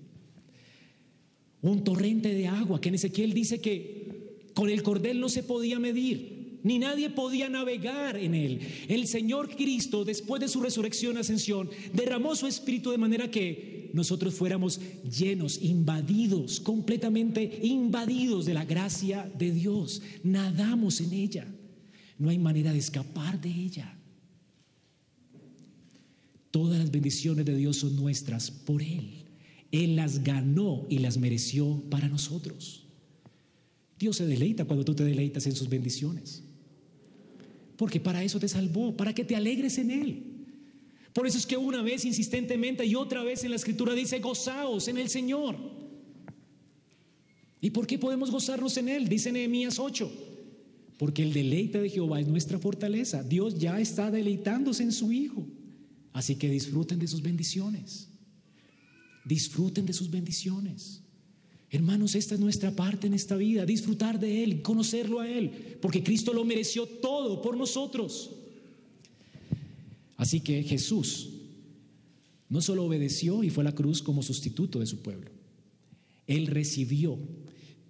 [1.61, 5.79] un torrente de agua, que en Ezequiel dice que con el cordel no se podía
[5.79, 8.59] medir, ni nadie podía navegar en él.
[8.87, 14.35] El Señor Cristo, después de su resurrección, ascensión, derramó su espíritu de manera que nosotros
[14.35, 20.01] fuéramos llenos, invadidos, completamente invadidos de la gracia de Dios.
[20.23, 21.47] Nadamos en ella.
[22.17, 23.98] No hay manera de escapar de ella.
[26.51, 29.25] Todas las bendiciones de Dios son nuestras por Él.
[29.71, 32.85] Él las ganó y las mereció para nosotros.
[33.99, 36.43] Dios se deleita cuando tú te deleitas en sus bendiciones.
[37.77, 40.23] Porque para eso te salvó, para que te alegres en Él.
[41.13, 44.87] Por eso es que una vez insistentemente y otra vez en la escritura dice, gozaos
[44.87, 45.55] en el Señor.
[47.61, 49.07] ¿Y por qué podemos gozarnos en Él?
[49.07, 50.11] Dice Nehemías 8.
[50.97, 53.23] Porque el deleite de Jehová es nuestra fortaleza.
[53.23, 55.45] Dios ya está deleitándose en su Hijo.
[56.19, 58.09] Así que disfruten de sus bendiciones.
[59.23, 61.01] Disfruten de sus bendiciones.
[61.69, 66.03] Hermanos, esta es nuestra parte en esta vida, disfrutar de Él, conocerlo a Él, porque
[66.03, 68.31] Cristo lo mereció todo por nosotros.
[70.17, 71.29] Así que Jesús
[72.49, 75.31] no solo obedeció y fue a la cruz como sustituto de su pueblo,
[76.27, 77.17] Él recibió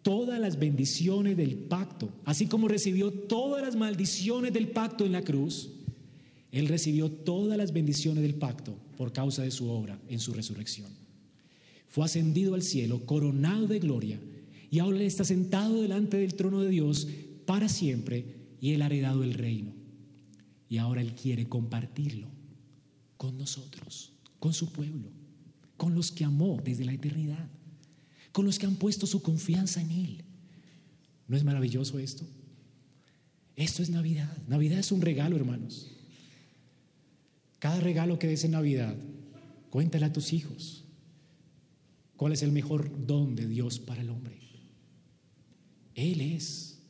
[0.03, 5.23] todas las bendiciones del pacto, así como recibió todas las maldiciones del pacto en la
[5.23, 5.71] cruz,
[6.51, 10.89] Él recibió todas las bendiciones del pacto por causa de su obra en su resurrección
[11.89, 14.19] fue ascendido al cielo, coronado de gloria,
[14.71, 17.07] y ahora está sentado delante del trono de Dios
[17.45, 19.73] para siempre, y él ha heredado el reino.
[20.69, 22.27] Y ahora él quiere compartirlo
[23.17, 25.09] con nosotros, con su pueblo,
[25.77, 27.49] con los que amó desde la eternidad,
[28.31, 30.23] con los que han puesto su confianza en él.
[31.27, 32.23] ¿No es maravilloso esto?
[33.55, 34.37] Esto es Navidad.
[34.47, 35.91] Navidad es un regalo, hermanos.
[37.59, 38.95] Cada regalo que des en Navidad,
[39.69, 40.85] cuéntale a tus hijos.
[42.15, 44.39] ¿Cuál es el mejor don de Dios para el hombre?
[45.95, 46.81] Él es.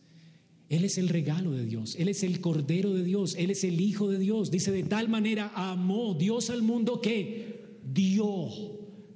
[0.70, 1.95] Él es el regalo de Dios.
[1.97, 3.36] Él es el Cordero de Dios.
[3.36, 4.51] Él es el Hijo de Dios.
[4.51, 8.49] Dice, de tal manera amó Dios al mundo que dio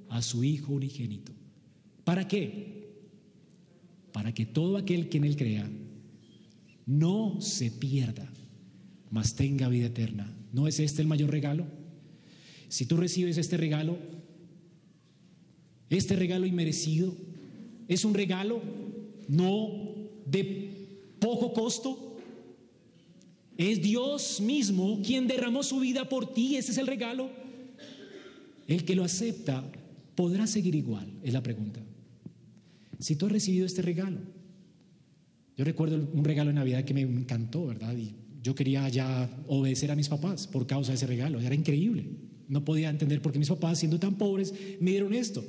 [0.08, 1.32] a su Hijo unigénito.
[2.02, 2.88] ¿Para qué?
[4.12, 5.70] Para que todo aquel que en Él crea
[6.86, 8.30] no se pierda,
[9.10, 10.33] mas tenga vida eterna.
[10.54, 11.66] ¿No es este el mayor regalo?
[12.68, 13.98] Si tú recibes este regalo,
[15.90, 17.12] este regalo inmerecido
[17.88, 18.62] es un regalo
[19.26, 19.68] no
[20.26, 20.70] de
[21.18, 22.18] poco costo.
[23.58, 26.54] Es Dios mismo quien derramó su vida por ti.
[26.54, 27.30] Ese es el regalo.
[28.68, 29.68] El que lo acepta
[30.14, 31.80] podrá seguir igual, es la pregunta.
[33.00, 34.20] Si tú has recibido este regalo,
[35.56, 37.96] yo recuerdo un regalo de Navidad que me encantó, ¿verdad?
[38.44, 41.40] Yo quería ya obedecer a mis papás por causa de ese regalo.
[41.40, 42.04] Era increíble.
[42.46, 45.42] No podía entender por qué mis papás, siendo tan pobres, me dieron esto.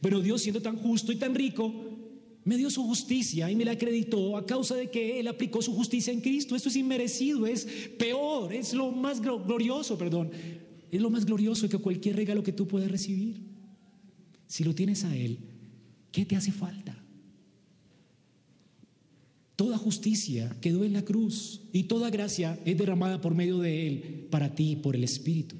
[0.00, 1.70] Pero Dios, siendo tan justo y tan rico,
[2.44, 5.74] me dio su justicia y me la acreditó a causa de que Él aplicó su
[5.74, 6.56] justicia en Cristo.
[6.56, 7.66] Esto es inmerecido, es
[7.98, 10.30] peor, es lo más glorioso, perdón.
[10.90, 13.42] Es lo más glorioso que cualquier regalo que tú puedas recibir.
[14.46, 15.40] Si lo tienes a Él,
[16.10, 16.99] ¿qué te hace falta?
[19.60, 24.26] Toda justicia quedó en la cruz y toda gracia es derramada por medio de Él
[24.30, 25.54] para ti por el Espíritu.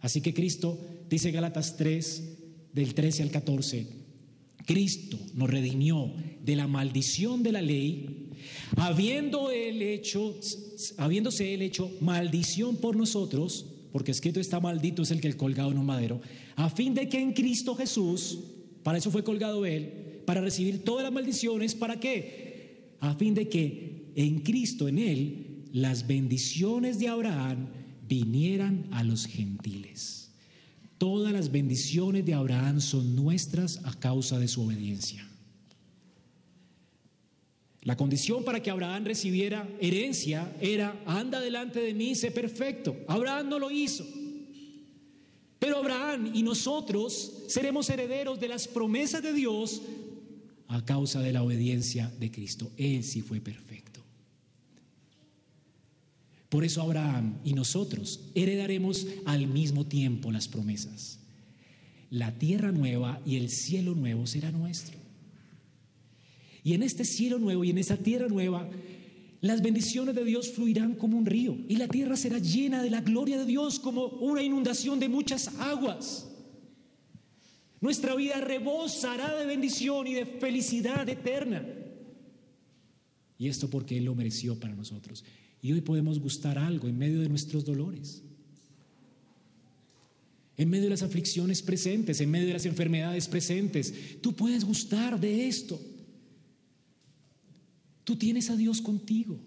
[0.00, 0.80] Así que Cristo,
[1.10, 2.22] dice Gálatas 3,
[2.72, 3.86] del 13 al 14,
[4.64, 8.30] Cristo nos redimió de la maldición de la ley,
[8.76, 10.34] habiendo él hecho,
[10.96, 15.72] habiéndose él hecho maldición por nosotros, porque escrito está maldito es el que el colgado
[15.72, 16.22] en un madero,
[16.56, 18.38] a fin de que en Cristo Jesús,
[18.82, 22.41] para eso fue colgado él, para recibir todas las maldiciones, ¿para qué?
[23.02, 27.66] A fin de que en Cristo, en él, las bendiciones de Abraham
[28.06, 30.30] vinieran a los gentiles.
[30.98, 35.28] Todas las bendiciones de Abraham son nuestras a causa de su obediencia.
[37.80, 42.96] La condición para que Abraham recibiera herencia era, anda delante de mí, sé perfecto.
[43.08, 44.06] Abraham no lo hizo.
[45.58, 49.82] Pero Abraham y nosotros seremos herederos de las promesas de Dios
[50.72, 52.70] a causa de la obediencia de Cristo.
[52.78, 54.00] Él sí fue perfecto.
[56.48, 61.18] Por eso Abraham y nosotros heredaremos al mismo tiempo las promesas.
[62.10, 64.98] La tierra nueva y el cielo nuevo será nuestro.
[66.64, 68.68] Y en este cielo nuevo y en esa tierra nueva,
[69.42, 73.00] las bendiciones de Dios fluirán como un río y la tierra será llena de la
[73.00, 76.31] gloria de Dios como una inundación de muchas aguas.
[77.82, 81.66] Nuestra vida rebosará de bendición y de felicidad eterna.
[83.36, 85.24] Y esto porque Él lo mereció para nosotros.
[85.60, 88.22] Y hoy podemos gustar algo en medio de nuestros dolores.
[90.56, 95.18] En medio de las aflicciones presentes, en medio de las enfermedades presentes, tú puedes gustar
[95.18, 95.80] de esto.
[98.04, 99.40] Tú tienes a Dios contigo.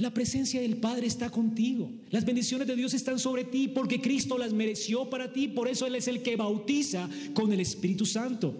[0.00, 1.92] La presencia del Padre está contigo.
[2.08, 5.46] Las bendiciones de Dios están sobre ti porque Cristo las mereció para ti.
[5.46, 8.54] Por eso Él es el que bautiza con el Espíritu Santo.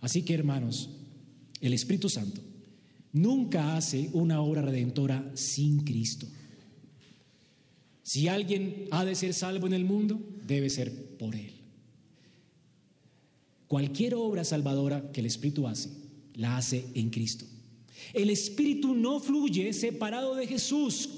[0.00, 0.90] Así que hermanos,
[1.60, 2.40] el Espíritu Santo
[3.12, 6.26] nunca hace una obra redentora sin Cristo.
[8.02, 11.52] Si alguien ha de ser salvo en el mundo, debe ser por Él.
[13.68, 15.90] Cualquier obra salvadora que el Espíritu hace,
[16.34, 17.44] la hace en Cristo.
[18.12, 21.08] El Espíritu no fluye separado de Jesús,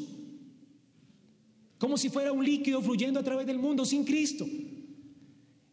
[1.79, 4.47] como si fuera un líquido fluyendo a través del mundo sin Cristo.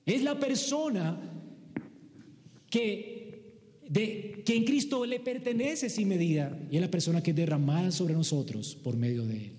[0.05, 1.19] Es la persona
[2.69, 7.37] que, de, que en Cristo le pertenece sin medida y es la persona que es
[7.37, 9.51] derramada sobre nosotros por medio de Él.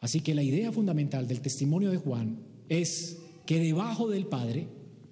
[0.00, 4.66] Así que la idea fundamental del testimonio de Juan es que debajo del Padre,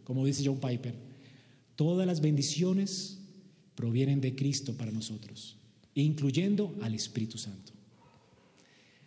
[0.04, 0.94] como dice John Piper,
[1.76, 3.21] todas las bendiciones
[3.74, 5.56] provienen de Cristo para nosotros,
[5.94, 7.72] incluyendo al Espíritu Santo.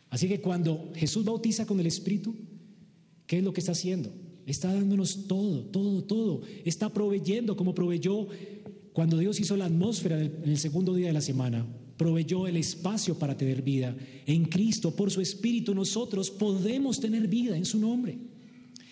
[0.09, 2.35] Así que cuando Jesús bautiza con el Espíritu,
[3.27, 4.11] ¿qué es lo que está haciendo?
[4.45, 6.41] Está dándonos todo, todo, todo.
[6.63, 8.27] Está proveyendo como proveyó
[8.93, 11.65] cuando Dios hizo la atmósfera en el segundo día de la semana.
[11.97, 13.95] Proveyó el espacio para tener vida.
[14.25, 18.17] En Cristo, por su Espíritu, nosotros podemos tener vida en su nombre.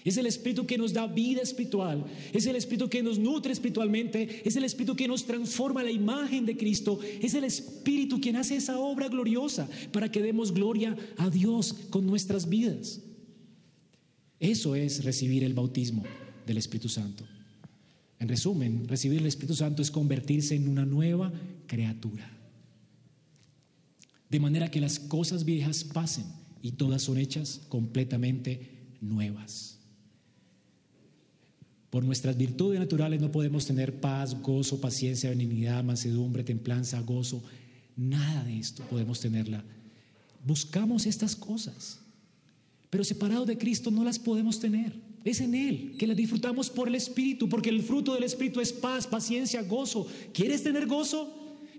[0.03, 2.05] Es el Espíritu que nos da vida espiritual.
[2.33, 4.41] Es el Espíritu que nos nutre espiritualmente.
[4.43, 6.99] Es el Espíritu que nos transforma la imagen de Cristo.
[7.21, 12.05] Es el Espíritu quien hace esa obra gloriosa para que demos gloria a Dios con
[12.05, 13.01] nuestras vidas.
[14.39, 16.03] Eso es recibir el bautismo
[16.45, 17.23] del Espíritu Santo.
[18.19, 21.31] En resumen, recibir el Espíritu Santo es convertirse en una nueva
[21.65, 22.29] criatura.
[24.29, 26.25] De manera que las cosas viejas pasen
[26.61, 29.72] y todas son hechas completamente nuevas.
[31.93, 37.43] Por nuestras virtudes naturales no podemos tener paz, gozo, paciencia, benignidad, mansedumbre, templanza, gozo.
[37.95, 39.63] Nada de esto podemos tenerla.
[40.43, 41.99] Buscamos estas cosas,
[42.89, 44.91] pero separados de Cristo no las podemos tener.
[45.23, 48.73] Es en Él que las disfrutamos por el Espíritu, porque el fruto del Espíritu es
[48.73, 50.07] paz, paciencia, gozo.
[50.33, 51.31] ¿Quieres tener gozo?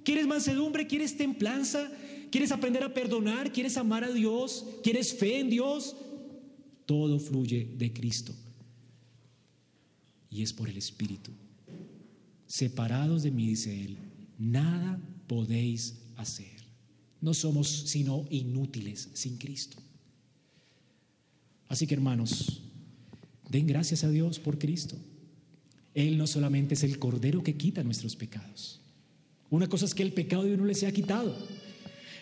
[0.05, 0.87] ¿Quieres mansedumbre?
[0.87, 1.91] ¿Quieres templanza?
[2.31, 3.53] ¿Quieres aprender a perdonar?
[3.53, 4.65] ¿Quieres amar a Dios?
[4.85, 5.97] ¿Quieres fe en Dios?
[6.87, 8.33] Todo fluye de Cristo
[10.35, 11.31] y es por el Espíritu.
[12.49, 13.97] Separados de mí, dice Él,
[14.37, 16.65] nada podéis hacer.
[17.21, 19.77] No somos sino inútiles sin Cristo.
[21.69, 22.63] Así que hermanos,
[23.49, 24.97] den gracias a Dios por Cristo.
[25.95, 28.81] Él no solamente es el Cordero que quita nuestros pecados.
[29.51, 31.37] Una cosa es que el pecado de uno le sea quitado.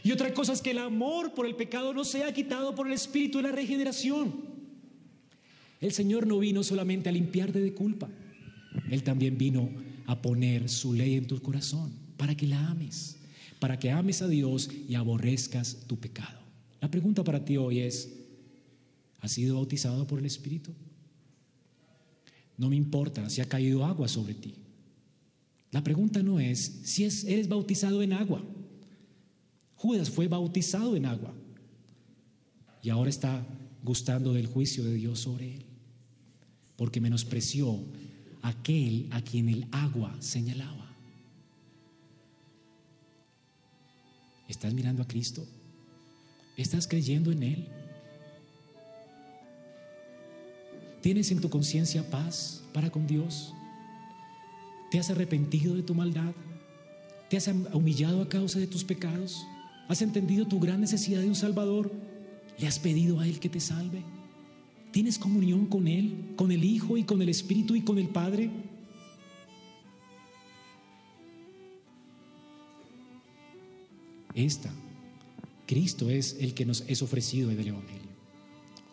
[0.05, 2.93] Y otra cosa es que el amor por el pecado no sea quitado por el
[2.93, 4.52] Espíritu de la regeneración.
[5.83, 8.09] El Señor no vino solamente a limpiarte de culpa,
[8.89, 9.69] Él también vino
[10.07, 13.17] a poner su ley en tu corazón para que la ames,
[13.59, 16.41] para que ames a Dios y aborrezcas tu pecado.
[16.81, 18.13] La pregunta para ti hoy es,
[19.19, 20.73] ¿has sido bautizado por el Espíritu?
[22.57, 24.55] No me importa si ha caído agua sobre ti.
[25.73, 28.41] La pregunta no es si eres bautizado en agua.
[29.75, 31.35] Judas fue bautizado en agua
[32.83, 33.45] y ahora está
[33.83, 35.72] gustando del juicio de Dios sobre él
[36.83, 37.79] porque menospreció
[38.43, 40.97] aquel a quien el agua señalaba.
[44.49, 45.47] ¿Estás mirando a Cristo?
[46.57, 47.69] ¿Estás creyendo en Él?
[51.01, 53.55] ¿Tienes en tu conciencia paz para con Dios?
[54.91, 56.33] ¿Te has arrepentido de tu maldad?
[57.31, 59.47] ¿Te has humillado a causa de tus pecados?
[59.87, 61.93] ¿Has entendido tu gran necesidad de un Salvador?
[62.59, 64.03] ¿Le has pedido a Él que te salve?
[64.93, 68.51] ¿Tienes comunión con Él, con el Hijo y con el Espíritu y con el Padre?
[74.35, 74.71] Esta,
[75.67, 78.13] Cristo es el que nos es ofrecido del Evangelio.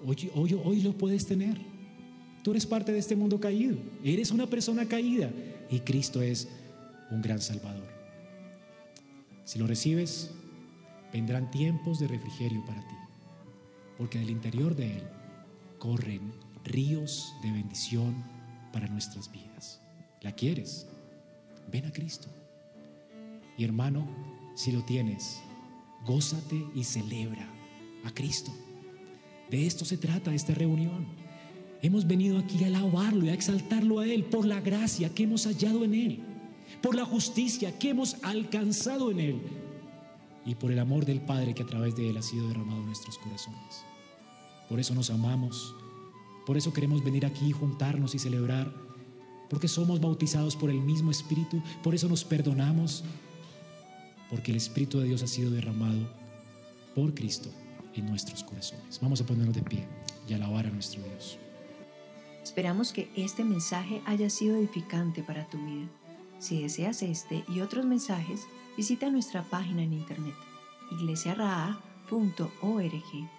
[0.06, 1.58] Hoy, hoy, hoy lo puedes tener.
[2.44, 3.76] Tú eres parte de este mundo caído.
[4.02, 5.30] Eres una persona caída
[5.70, 6.48] y Cristo es
[7.12, 7.90] un gran Salvador.
[9.44, 10.32] Si lo recibes,
[11.12, 12.96] vendrán tiempos de refrigerio para ti,
[13.98, 15.19] porque del interior de Él
[15.80, 18.24] corren ríos de bendición
[18.72, 19.82] para nuestras vidas.
[20.22, 20.88] ¿La quieres?
[21.72, 22.28] Ven a Cristo.
[23.58, 24.08] Y hermano,
[24.56, 25.42] si lo tienes,
[26.06, 27.48] gózate y celebra
[28.04, 28.52] a Cristo.
[29.50, 31.08] De esto se trata esta reunión.
[31.82, 35.46] Hemos venido aquí a alabarlo y a exaltarlo a Él por la gracia que hemos
[35.46, 36.20] hallado en Él,
[36.82, 39.42] por la justicia que hemos alcanzado en Él
[40.46, 42.88] y por el amor del Padre que a través de Él ha sido derramado en
[42.88, 43.86] nuestros corazones.
[44.70, 45.76] Por eso nos amamos,
[46.46, 48.74] por eso queremos venir aquí, juntarnos y celebrar,
[49.50, 53.04] porque somos bautizados por el mismo Espíritu, por eso nos perdonamos,
[54.30, 56.08] porque el Espíritu de Dios ha sido derramado
[56.96, 57.50] por Cristo
[57.96, 59.00] en nuestros corazones.
[59.02, 59.88] Vamos a ponernos de pie
[60.28, 61.38] y alabar a nuestro Dios.
[62.44, 65.90] Esperamos que este mensaje haya sido edificante para tu vida.
[66.40, 68.42] Si deseas este y otros mensajes,
[68.78, 70.36] visita nuestra página en internet
[70.92, 73.39] iglesiaraa.org.